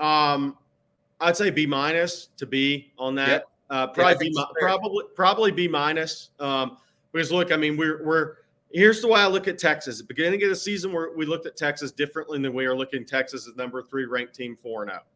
um, 0.00 0.56
I'd 1.20 1.36
say 1.36 1.50
B 1.50 1.64
minus 1.64 2.28
to 2.38 2.46
B 2.46 2.92
on 2.98 3.14
that. 3.16 3.28
Yep. 3.28 3.48
Uh, 3.70 3.86
probably 3.88 4.30
yeah, 4.34 4.44
B, 4.48 4.60
probably 4.60 5.04
probably 5.14 5.50
B 5.52 5.68
minus. 5.68 6.30
Um, 6.40 6.78
because 7.12 7.30
look, 7.30 7.52
I 7.52 7.56
mean, 7.56 7.76
we're 7.76 8.04
we're 8.04 8.36
here's 8.74 9.00
the 9.00 9.08
way 9.08 9.20
I 9.20 9.26
look 9.26 9.48
at 9.48 9.58
Texas. 9.58 10.00
At 10.00 10.08
beginning 10.08 10.42
of 10.42 10.50
the 10.50 10.56
season, 10.56 10.92
where 10.92 11.10
we 11.16 11.24
looked 11.24 11.46
at 11.46 11.56
Texas 11.56 11.92
differently 11.92 12.38
than 12.40 12.52
we 12.52 12.66
are 12.66 12.76
looking 12.76 13.06
Texas 13.06 13.48
as 13.48 13.56
number 13.56 13.82
three 13.82 14.04
ranked 14.04 14.34
team 14.34 14.58
four 14.60 14.82
and 14.82 14.90
zero. 14.90 15.00
Oh. 15.02 15.08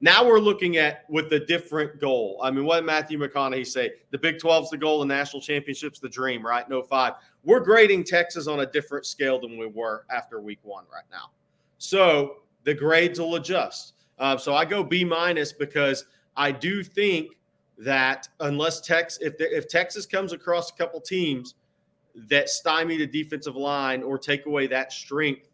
Now 0.00 0.24
we're 0.24 0.40
looking 0.40 0.76
at 0.76 1.04
with 1.08 1.32
a 1.32 1.40
different 1.40 2.00
goal. 2.00 2.38
I 2.42 2.50
mean, 2.50 2.64
what 2.64 2.76
did 2.76 2.86
Matthew 2.86 3.18
McConaughey 3.18 3.66
say? 3.66 3.92
The 4.10 4.18
Big 4.18 4.38
12's 4.38 4.70
the 4.70 4.76
goal, 4.76 5.00
the 5.00 5.06
national 5.06 5.40
championship's 5.40 5.98
the 5.98 6.08
dream, 6.08 6.44
right? 6.44 6.68
No 6.68 6.82
five. 6.82 7.14
We're 7.42 7.60
grading 7.60 8.04
Texas 8.04 8.46
on 8.46 8.60
a 8.60 8.66
different 8.66 9.06
scale 9.06 9.40
than 9.40 9.56
we 9.56 9.66
were 9.66 10.04
after 10.10 10.40
week 10.40 10.58
one 10.62 10.84
right 10.92 11.04
now. 11.10 11.30
So 11.78 12.42
the 12.64 12.74
grades 12.74 13.18
will 13.18 13.36
adjust. 13.36 13.94
Uh, 14.18 14.36
so 14.36 14.54
I 14.54 14.64
go 14.64 14.84
B 14.84 15.04
minus 15.04 15.52
because 15.52 16.06
I 16.36 16.52
do 16.52 16.82
think 16.82 17.30
that 17.78 18.28
unless 18.40 18.80
Texas, 18.80 19.18
if 19.22 19.34
if 19.38 19.68
Texas 19.68 20.06
comes 20.06 20.32
across 20.32 20.70
a 20.70 20.74
couple 20.74 21.00
teams 21.00 21.54
that 22.14 22.48
stymie 22.48 22.96
the 22.96 23.06
defensive 23.06 23.56
line 23.56 24.02
or 24.02 24.18
take 24.18 24.46
away 24.46 24.66
that 24.68 24.92
strength, 24.92 25.48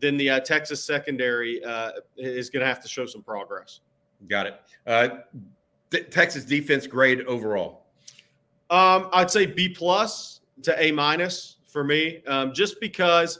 then 0.00 0.16
the 0.16 0.30
uh, 0.30 0.40
Texas 0.40 0.84
secondary 0.84 1.62
uh, 1.64 1.92
is 2.16 2.50
going 2.50 2.60
to 2.60 2.66
have 2.66 2.82
to 2.82 2.88
show 2.88 3.06
some 3.06 3.22
progress. 3.22 3.80
Got 4.28 4.46
it. 4.46 4.60
Uh, 4.86 5.08
th- 5.90 6.10
Texas 6.10 6.44
defense 6.44 6.86
grade 6.86 7.22
overall. 7.22 7.82
Um, 8.70 9.08
I'd 9.12 9.30
say 9.30 9.46
B 9.46 9.68
plus 9.68 10.40
to 10.62 10.82
A 10.82 10.90
minus 10.90 11.56
for 11.66 11.84
me, 11.84 12.22
um, 12.26 12.52
just 12.52 12.80
because, 12.80 13.38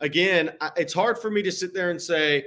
again, 0.00 0.52
I, 0.60 0.70
it's 0.76 0.92
hard 0.92 1.18
for 1.18 1.30
me 1.30 1.42
to 1.42 1.52
sit 1.52 1.74
there 1.74 1.90
and 1.90 2.00
say 2.00 2.46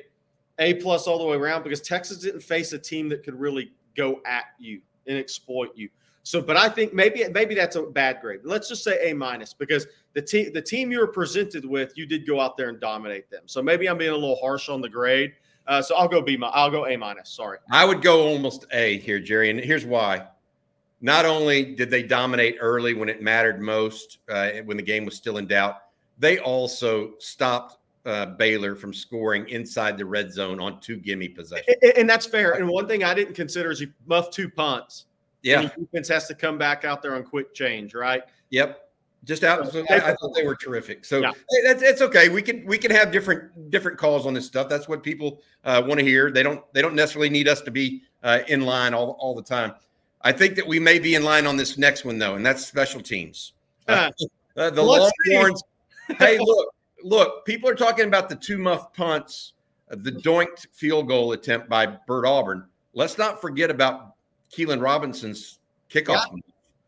A 0.59 0.75
plus 0.75 1.07
all 1.07 1.17
the 1.17 1.25
way 1.25 1.37
around 1.37 1.63
because 1.63 1.81
Texas 1.81 2.17
didn't 2.19 2.41
face 2.41 2.73
a 2.73 2.79
team 2.79 3.09
that 3.09 3.23
could 3.23 3.39
really 3.39 3.71
go 3.95 4.21
at 4.25 4.45
you 4.59 4.81
and 5.07 5.17
exploit 5.17 5.69
you. 5.75 5.89
So, 6.25 6.41
but 6.41 6.57
I 6.57 6.67
think 6.69 6.91
maybe 6.91 7.23
maybe 7.29 7.53
that's 7.53 7.75
a 7.75 7.83
bad 7.83 8.19
grade. 8.19 8.39
Let's 8.43 8.67
just 8.67 8.83
say 8.83 9.11
A 9.11 9.13
minus 9.13 9.53
because 9.53 9.85
the 10.13 10.21
team 10.23 10.51
the 10.53 10.61
team 10.61 10.91
you 10.91 10.97
were 10.97 11.07
presented 11.07 11.63
with, 11.63 11.95
you 11.95 12.07
did 12.07 12.25
go 12.25 12.41
out 12.41 12.57
there 12.57 12.69
and 12.69 12.79
dominate 12.79 13.29
them. 13.29 13.43
So 13.45 13.61
maybe 13.61 13.87
I'm 13.87 13.99
being 13.99 14.09
a 14.09 14.15
little 14.15 14.37
harsh 14.37 14.67
on 14.67 14.81
the 14.81 14.89
grade. 14.89 15.33
Uh, 15.67 15.83
so 15.83 15.95
I'll 15.95 16.07
go 16.07 16.23
B. 16.23 16.35
I'll 16.41 16.71
go 16.71 16.87
A 16.87 16.97
minus. 16.97 17.29
Sorry. 17.29 17.59
I 17.71 17.85
would 17.85 18.01
go 18.01 18.23
almost 18.27 18.65
A 18.71 18.97
here, 18.97 19.19
Gerry, 19.19 19.51
and 19.51 19.59
here's 19.59 19.85
why. 19.85 20.25
Not 20.99 21.25
only 21.25 21.75
did 21.75 21.91
they 21.91 22.01
dominate 22.01 22.57
early 22.59 22.95
when 22.95 23.07
it 23.07 23.21
mattered 23.21 23.61
most, 23.61 24.17
uh, 24.27 24.49
when 24.65 24.77
the 24.77 24.83
game 24.83 25.05
was 25.05 25.15
still 25.15 25.37
in 25.37 25.45
doubt, 25.45 25.77
they 26.17 26.39
also 26.39 27.13
stopped 27.19 27.77
uh, 28.07 28.25
Baylor 28.25 28.75
from 28.75 28.95
scoring 28.95 29.47
inside 29.49 29.95
the 29.95 30.05
red 30.05 30.33
zone 30.33 30.59
on 30.59 30.79
two 30.79 30.97
gimme 30.97 31.27
possessions. 31.27 31.77
And, 31.83 31.93
and 31.97 32.09
that's 32.09 32.25
fair. 32.25 32.53
And 32.53 32.67
one 32.67 32.87
thing 32.87 33.03
I 33.03 33.13
didn't 33.13 33.35
consider 33.35 33.69
is 33.69 33.79
you 33.79 33.91
muff 34.07 34.31
two 34.31 34.49
punts 34.49 35.05
yeah. 35.45 35.69
defense 35.77 36.07
has 36.09 36.27
to 36.27 36.35
come 36.35 36.57
back 36.57 36.85
out 36.85 37.01
there 37.01 37.15
on 37.15 37.23
quick 37.23 37.53
change, 37.53 37.93
right? 37.93 38.23
Yep. 38.49 38.81
Just 39.25 39.43
out. 39.43 39.71
So 39.71 39.83
I, 39.89 39.95
I, 39.95 40.15
thought 40.15 40.35
they 40.35 40.43
were 40.43 40.55
terrific. 40.55 41.03
So 41.03 41.19
yeah. 41.19 41.31
that's 41.63 41.81
it's 41.81 42.01
okay. 42.01 42.29
We 42.29 42.43
can 42.43 42.63
we 42.65 42.77
can 42.77 42.91
have 42.91 43.11
different 43.11 43.71
different 43.71 43.97
calls 43.97 44.27
on 44.27 44.35
this 44.35 44.45
stuff. 44.45 44.69
That's 44.69 44.87
what 44.87 45.01
people 45.01 45.41
uh, 45.63 45.81
want 45.85 45.99
to 45.99 46.05
hear. 46.05 46.29
They 46.29 46.43
don't 46.43 46.61
they 46.73 46.81
don't 46.81 46.93
necessarily 46.93 47.29
need 47.29 47.47
us 47.47 47.61
to 47.61 47.71
be 47.71 48.03
uh, 48.21 48.39
in 48.47 48.61
line 48.61 48.93
all, 48.93 49.17
all 49.19 49.33
the 49.33 49.41
time. 49.41 49.73
I 50.21 50.31
think 50.31 50.55
that 50.55 50.67
we 50.67 50.79
may 50.79 50.99
be 50.99 51.15
in 51.15 51.23
line 51.23 51.47
on 51.47 51.57
this 51.57 51.75
next 51.75 52.05
one 52.05 52.19
though, 52.19 52.35
and 52.35 52.45
that's 52.45 52.65
special 52.65 53.01
teams. 53.01 53.53
Uh, 53.87 54.09
uh 54.57 54.71
the 54.71 54.81
Longhorns. 54.81 55.61
hey, 56.17 56.37
look, 56.41 56.73
look. 57.03 57.45
People 57.45 57.69
are 57.69 57.75
talking 57.75 58.07
about 58.07 58.29
the 58.29 58.35
two 58.35 58.57
muff 58.57 58.93
punts, 58.93 59.53
uh, 59.91 59.95
the 59.99 60.11
doinked 60.11 60.65
field 60.71 61.07
goal 61.07 61.33
attempt 61.33 61.69
by 61.69 61.85
Bert 61.85 62.25
Auburn. 62.25 62.65
Let's 62.95 63.19
not 63.19 63.41
forget 63.41 63.69
about 63.69 64.14
Keilan 64.55 64.81
Robinson's 64.81 65.59
kickoff. 65.89 66.25
Yeah. 66.31 66.41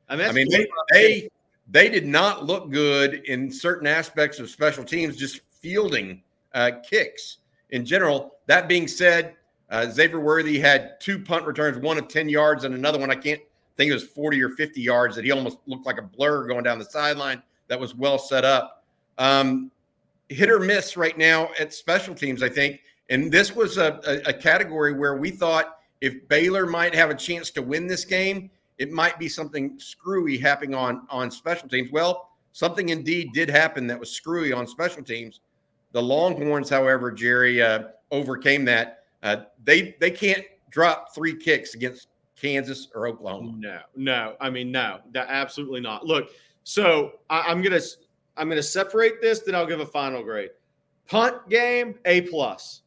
I 0.10 0.16
mean, 0.16 0.28
I 0.28 0.32
mean 0.32 0.48
they, 0.50 0.68
they, 0.92 1.30
they 1.70 1.90
did 1.90 2.06
not 2.06 2.46
look 2.46 2.70
good 2.70 3.16
in 3.26 3.52
certain 3.52 3.88
aspects 3.88 4.40
of 4.40 4.50
special 4.50 4.84
teams, 4.84 5.18
just 5.18 5.42
fielding 5.62 6.22
uh, 6.54 6.72
kicks 6.88 7.40
in 7.72 7.86
general. 7.86 8.36
That 8.46 8.68
being 8.68 8.88
said, 8.88 9.36
uh, 9.70 9.90
Xavier 9.90 10.20
Worthy 10.20 10.60
had 10.60 11.00
two 11.02 11.20
punt 11.20 11.46
returns, 11.46 11.78
one 11.78 11.98
of 11.98 12.08
10 12.08 12.30
yards 12.30 12.64
and 12.64 12.74
another 12.74 13.00
one, 13.00 13.12
I 13.12 13.16
can't 13.16 13.42
think 13.76 13.92
it 13.92 13.94
was 13.94 14.04
40 14.04 14.42
or 14.42 14.50
50 14.50 14.82
yards 14.82 15.16
that 15.16 15.26
he 15.26 15.32
almost 15.32 15.58
looked 15.68 15.86
like 15.86 16.00
a 16.00 16.02
blur 16.02 16.48
going 16.48 16.64
down 16.64 16.80
the 16.80 16.86
sideline. 16.86 17.42
That 17.68 17.80
was 17.80 17.94
well 17.94 18.18
set 18.18 18.46
up. 18.46 18.86
Um, 19.18 19.72
hit 20.30 20.50
or 20.50 20.60
miss 20.60 20.96
right 20.98 21.18
now 21.18 21.50
at 21.60 21.74
special 21.74 22.16
teams, 22.16 22.42
I 22.42 22.50
think. 22.50 22.80
And 23.10 23.32
this 23.32 23.56
was 23.56 23.78
a, 23.78 24.00
a, 24.06 24.30
a 24.30 24.34
category 24.34 24.94
where 24.94 25.16
we 25.16 25.32
thought 25.32 25.77
if 26.02 26.28
Baylor 26.28 26.66
might 26.66 26.94
have 26.94 27.10
a 27.10 27.16
chance 27.16 27.50
to 27.52 27.62
win 27.62 27.88
this 27.88 28.06
game, 28.06 28.50
it 28.78 28.92
might 28.92 29.18
be 29.18 29.28
something 29.28 29.80
screwy 29.80 30.38
happening 30.38 30.76
on 30.76 31.08
on 31.10 31.32
special 31.32 31.68
teams. 31.68 31.92
Well, 31.92 32.30
something 32.52 32.90
indeed 32.90 33.34
did 33.34 33.50
happen 33.50 33.88
that 33.88 34.00
was 34.00 34.12
screwy 34.12 34.54
on 34.54 34.68
special 34.68 35.04
teams. 35.04 35.42
The 35.94 36.02
Longhorns, 36.02 36.70
however, 36.70 37.12
Gerry 37.12 37.62
uh, 37.62 37.90
overcame 38.12 38.66
that. 38.66 39.06
Uh, 39.24 39.38
they 39.64 39.96
they 40.00 40.12
can't 40.12 40.46
drop 40.70 41.14
three 41.16 41.36
kicks 41.36 41.74
against 41.74 42.08
Kansas, 42.40 42.88
or 42.94 43.08
Oklahoma. 43.08 43.54
No, 43.58 43.80
no. 43.96 44.36
I 44.40 44.50
mean, 44.50 44.72
no, 44.72 45.00
that 45.12 45.28
absolutely 45.30 45.82
not. 45.82 46.06
Look, 46.06 46.30
so 46.64 47.14
I, 47.30 47.52
am 47.52 47.62
gonna 47.62 47.82
I'm 48.38 48.48
gonna 48.48 48.62
separate 48.62 49.22
this, 49.22 49.40
then 49.40 49.56
I'll 49.56 49.66
give 49.66 49.80
a 49.80 49.86
final 49.86 50.24
grade. 50.24 50.52
Punt 51.08 51.50
game, 51.50 51.96
A 52.06 52.22
plus. 52.22 52.82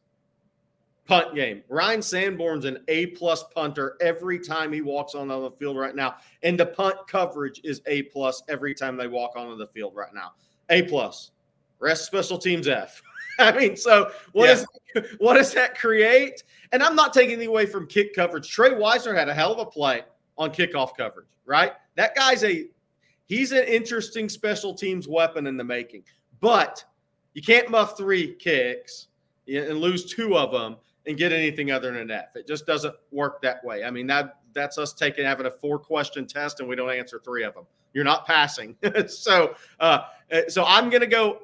Punt 1.11 1.35
game. 1.35 1.61
Ryan 1.67 2.01
Sanborn's 2.01 2.63
an 2.63 2.77
A 2.87 3.07
plus 3.07 3.43
punter 3.53 3.97
every 3.99 4.39
time 4.39 4.71
he 4.71 4.79
walks 4.79 5.13
on 5.13 5.27
the 5.27 5.51
field 5.59 5.75
right 5.75 5.93
now, 5.93 6.15
and 6.41 6.57
the 6.57 6.67
punt 6.67 6.95
coverage 7.05 7.59
is 7.65 7.81
A 7.85 8.03
plus 8.03 8.41
every 8.47 8.73
time 8.73 8.95
they 8.95 9.07
walk 9.07 9.33
onto 9.35 9.57
the 9.57 9.67
field 9.67 9.93
right 9.93 10.13
now. 10.13 10.31
A 10.69 10.83
plus. 10.83 11.31
Rest 11.79 12.05
special 12.05 12.37
teams 12.37 12.69
F. 12.69 13.01
I 13.39 13.51
mean, 13.51 13.75
so 13.75 14.09
what 14.31 14.45
yeah. 14.45 14.53
is, 15.01 15.11
what 15.17 15.33
does 15.33 15.53
that 15.53 15.77
create? 15.77 16.43
And 16.71 16.81
I'm 16.81 16.95
not 16.95 17.13
taking 17.13 17.31
anything 17.31 17.49
away 17.49 17.65
from 17.65 17.87
kick 17.87 18.15
coverage. 18.15 18.49
Trey 18.49 18.73
Wisner 18.73 19.13
had 19.13 19.27
a 19.27 19.33
hell 19.33 19.51
of 19.51 19.59
a 19.59 19.65
play 19.65 20.03
on 20.37 20.49
kickoff 20.51 20.95
coverage, 20.95 21.27
right? 21.43 21.73
That 21.95 22.15
guy's 22.15 22.45
a 22.45 22.69
he's 23.25 23.51
an 23.51 23.65
interesting 23.65 24.29
special 24.29 24.73
teams 24.73 25.09
weapon 25.09 25.45
in 25.45 25.57
the 25.57 25.63
making. 25.65 26.05
But 26.39 26.85
you 27.33 27.41
can't 27.41 27.69
muff 27.69 27.97
three 27.97 28.33
kicks 28.35 29.09
and 29.45 29.77
lose 29.77 30.05
two 30.05 30.37
of 30.37 30.53
them 30.53 30.77
and 31.07 31.17
get 31.17 31.31
anything 31.31 31.71
other 31.71 31.91
than 31.91 32.01
an 32.01 32.11
F. 32.11 32.35
It 32.35 32.47
just 32.47 32.65
doesn't 32.65 32.95
work 33.11 33.41
that 33.41 33.63
way. 33.63 33.83
I 33.83 33.91
mean, 33.91 34.07
that 34.07 34.37
that's 34.53 34.77
us 34.77 34.93
taking 34.93 35.25
having 35.25 35.45
a 35.45 35.51
four 35.51 35.79
question 35.79 36.27
test 36.27 36.59
and 36.59 36.69
we 36.69 36.75
don't 36.75 36.91
answer 36.91 37.19
three 37.23 37.43
of 37.43 37.53
them. 37.53 37.65
You're 37.93 38.03
not 38.03 38.25
passing. 38.25 38.75
so, 39.07 39.55
uh, 39.79 40.01
so 40.47 40.63
I'm 40.65 40.89
going 40.89 41.01
to 41.01 41.07
go 41.07 41.39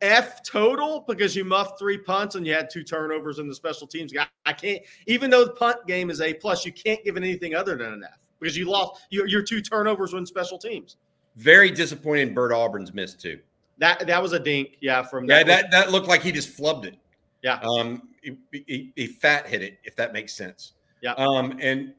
F 0.00 0.42
total 0.42 1.04
because 1.06 1.36
you 1.36 1.44
muffed 1.44 1.78
three 1.78 1.98
punts 1.98 2.34
and 2.34 2.46
you 2.46 2.52
had 2.52 2.68
two 2.68 2.82
turnovers 2.82 3.38
in 3.38 3.48
the 3.48 3.54
special 3.54 3.86
teams. 3.86 4.12
I 4.44 4.52
can't, 4.52 4.82
even 5.06 5.30
though 5.30 5.44
the 5.44 5.52
punt 5.52 5.86
game 5.86 6.10
is 6.10 6.20
A 6.20 6.34
plus, 6.34 6.66
you 6.66 6.72
can't 6.72 7.02
give 7.04 7.16
it 7.16 7.22
anything 7.22 7.54
other 7.54 7.76
than 7.76 7.92
an 7.92 8.04
F 8.04 8.18
because 8.40 8.56
you 8.56 8.68
lost 8.68 9.02
your, 9.10 9.26
your 9.26 9.42
two 9.42 9.60
turnovers 9.60 10.12
in 10.12 10.26
special 10.26 10.58
teams. 10.58 10.96
Very 11.36 11.70
disappointing. 11.70 12.34
Bert 12.34 12.52
Auburn's 12.52 12.92
missed 12.92 13.20
too. 13.20 13.38
That 13.78 14.06
that 14.06 14.22
was 14.22 14.32
a 14.32 14.38
dink, 14.38 14.76
yeah. 14.80 15.02
From 15.02 15.26
that, 15.26 15.46
yeah, 15.46 15.62
that 15.62 15.70
that 15.70 15.90
looked 15.90 16.06
like 16.06 16.22
he 16.22 16.30
just 16.30 16.56
flubbed 16.56 16.84
it. 16.84 16.96
Yeah, 17.42 17.58
um, 17.60 18.08
he, 18.22 18.36
he, 18.52 18.92
he 18.94 19.06
fat 19.06 19.46
hit 19.46 19.62
it 19.62 19.78
if 19.84 19.96
that 19.96 20.12
makes 20.12 20.34
sense. 20.34 20.74
Yeah, 21.00 21.14
um, 21.14 21.58
and 21.60 21.94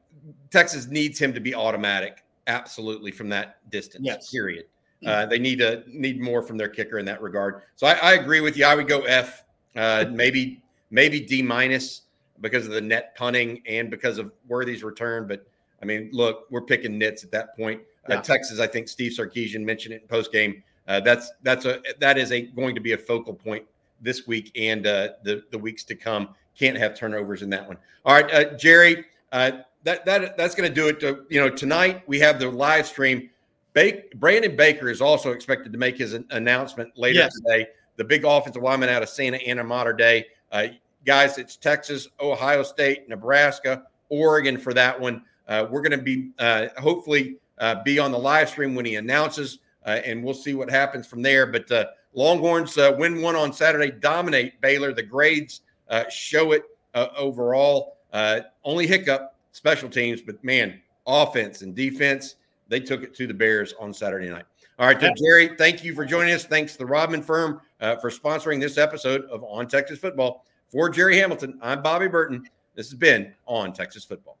Texas 0.50 0.86
needs 0.86 1.18
him 1.18 1.32
to 1.34 1.40
be 1.40 1.54
automatic, 1.54 2.24
absolutely 2.46 3.10
from 3.10 3.28
that 3.30 3.58
distance. 3.70 4.04
Yes. 4.06 4.30
Period. 4.30 4.66
Uh, 5.06 5.26
they 5.26 5.38
need 5.38 5.58
to 5.58 5.84
need 5.86 6.20
more 6.20 6.42
from 6.42 6.56
their 6.56 6.68
kicker 6.68 6.98
in 6.98 7.04
that 7.04 7.20
regard. 7.20 7.62
So 7.76 7.86
I, 7.86 7.92
I 7.92 8.12
agree 8.14 8.40
with 8.40 8.56
you. 8.56 8.64
I 8.64 8.74
would 8.74 8.88
go 8.88 9.02
F, 9.02 9.44
uh, 9.76 10.06
maybe 10.10 10.62
maybe 10.90 11.20
D 11.20 11.42
minus 11.42 12.02
because 12.40 12.66
of 12.66 12.72
the 12.72 12.80
net 12.80 13.14
punting 13.16 13.62
and 13.66 13.90
because 13.90 14.18
of 14.18 14.32
Worthy's 14.48 14.82
return. 14.82 15.26
But 15.26 15.46
I 15.82 15.84
mean, 15.84 16.08
look, 16.12 16.46
we're 16.50 16.62
picking 16.62 16.98
nits 16.98 17.22
at 17.22 17.30
that 17.32 17.56
point. 17.56 17.82
Uh, 18.08 18.14
yeah. 18.14 18.18
Uh, 18.18 18.22
Texas, 18.22 18.60
I 18.60 18.66
think 18.66 18.88
Steve 18.88 19.12
Sarkisian 19.12 19.62
mentioned 19.62 19.94
it 19.94 20.02
in 20.02 20.08
post 20.08 20.32
game. 20.32 20.62
Uh, 20.88 21.00
that's 21.00 21.30
that's 21.42 21.64
a 21.64 21.80
that 21.98 22.16
is 22.18 22.32
a 22.32 22.42
going 22.42 22.74
to 22.74 22.80
be 22.80 22.92
a 22.92 22.98
focal 22.98 23.34
point 23.34 23.64
this 24.00 24.26
week 24.26 24.52
and 24.56 24.86
uh, 24.86 25.10
the 25.22 25.44
the 25.50 25.58
weeks 25.58 25.84
to 25.84 25.94
come. 25.94 26.34
Can't 26.58 26.76
have 26.76 26.96
turnovers 26.96 27.42
in 27.42 27.50
that 27.50 27.66
one. 27.66 27.76
All 28.04 28.14
right, 28.14 28.58
Gerry. 28.58 29.04
uh, 29.32 29.50
that 29.82 30.04
that 30.06 30.36
that's 30.36 30.54
going 30.54 30.68
to 30.68 30.74
do 30.74 30.88
it. 30.88 31.00
To, 31.00 31.24
you 31.28 31.40
know, 31.40 31.50
tonight 31.50 32.02
we 32.06 32.18
have 32.20 32.38
the 32.38 32.48
live 32.50 32.86
stream 32.86 33.30
Brandon 33.74 34.54
Baker 34.54 34.88
is 34.88 35.00
also 35.00 35.32
expected 35.32 35.72
to 35.72 35.78
make 35.78 35.98
his 35.98 36.14
announcement 36.30 36.96
later 36.96 37.20
yes. 37.20 37.34
today. 37.40 37.66
The 37.96 38.04
big 38.04 38.24
offensive 38.24 38.62
lineman 38.62 38.88
out 38.88 39.02
of 39.02 39.08
Santa 39.08 39.36
Ana 39.38 39.64
Mater 39.64 39.92
Dei. 39.92 40.26
Uh, 40.52 40.66
guys, 41.04 41.38
it's 41.38 41.56
Texas, 41.56 42.08
Ohio 42.20 42.62
State, 42.62 43.08
Nebraska, 43.08 43.82
Oregon 44.08 44.58
for 44.58 44.72
that 44.74 44.98
one. 45.00 45.24
Uh, 45.48 45.66
we're 45.68 45.82
going 45.82 45.98
to 45.98 46.02
be 46.02 46.30
uh, 46.38 46.68
hopefully 46.78 47.36
uh, 47.58 47.82
be 47.82 47.98
on 47.98 48.12
the 48.12 48.18
live 48.18 48.48
stream 48.48 48.74
when 48.74 48.84
he 48.84 48.94
announces, 48.94 49.58
uh, 49.84 50.00
and 50.04 50.22
we'll 50.22 50.34
see 50.34 50.54
what 50.54 50.70
happens 50.70 51.06
from 51.06 51.22
there. 51.22 51.46
But 51.46 51.70
uh, 51.70 51.86
Longhorns 52.14 52.76
win 52.76 53.20
one 53.20 53.36
on 53.36 53.52
Saturday, 53.52 53.90
dominate 53.90 54.60
Baylor. 54.60 54.92
The 54.92 55.02
grades 55.02 55.62
show 56.10 56.52
it 56.52 56.64
overall. 56.94 57.96
only 58.64 58.86
hiccup 58.86 59.36
special 59.52 59.88
teams, 59.88 60.20
but 60.20 60.42
man, 60.44 60.80
offense 61.06 61.62
and 61.62 61.74
defense 61.74 62.36
they 62.68 62.80
took 62.80 63.02
it 63.02 63.14
to 63.14 63.26
the 63.26 63.34
Bears 63.34 63.74
on 63.78 63.92
Saturday 63.92 64.28
night. 64.28 64.44
All 64.78 64.86
right, 64.86 64.98
Gerry, 65.16 65.50
thank 65.56 65.84
you 65.84 65.94
for 65.94 66.04
joining 66.04 66.34
us. 66.34 66.44
Thanks 66.44 66.72
to 66.72 66.78
the 66.78 66.86
Rodman 66.86 67.22
Firm 67.22 67.60
uh, 67.80 67.96
for 67.96 68.10
sponsoring 68.10 68.60
this 68.60 68.78
episode 68.78 69.24
of 69.26 69.44
On 69.44 69.68
Texas 69.68 69.98
Football. 69.98 70.44
For 70.70 70.88
Gerry 70.88 71.16
Hamilton, 71.16 71.58
I'm 71.62 71.82
Bobby 71.82 72.08
Burton. 72.08 72.48
This 72.74 72.90
has 72.90 72.98
been 72.98 73.32
On 73.46 73.72
Texas 73.72 74.04
Football. 74.04 74.38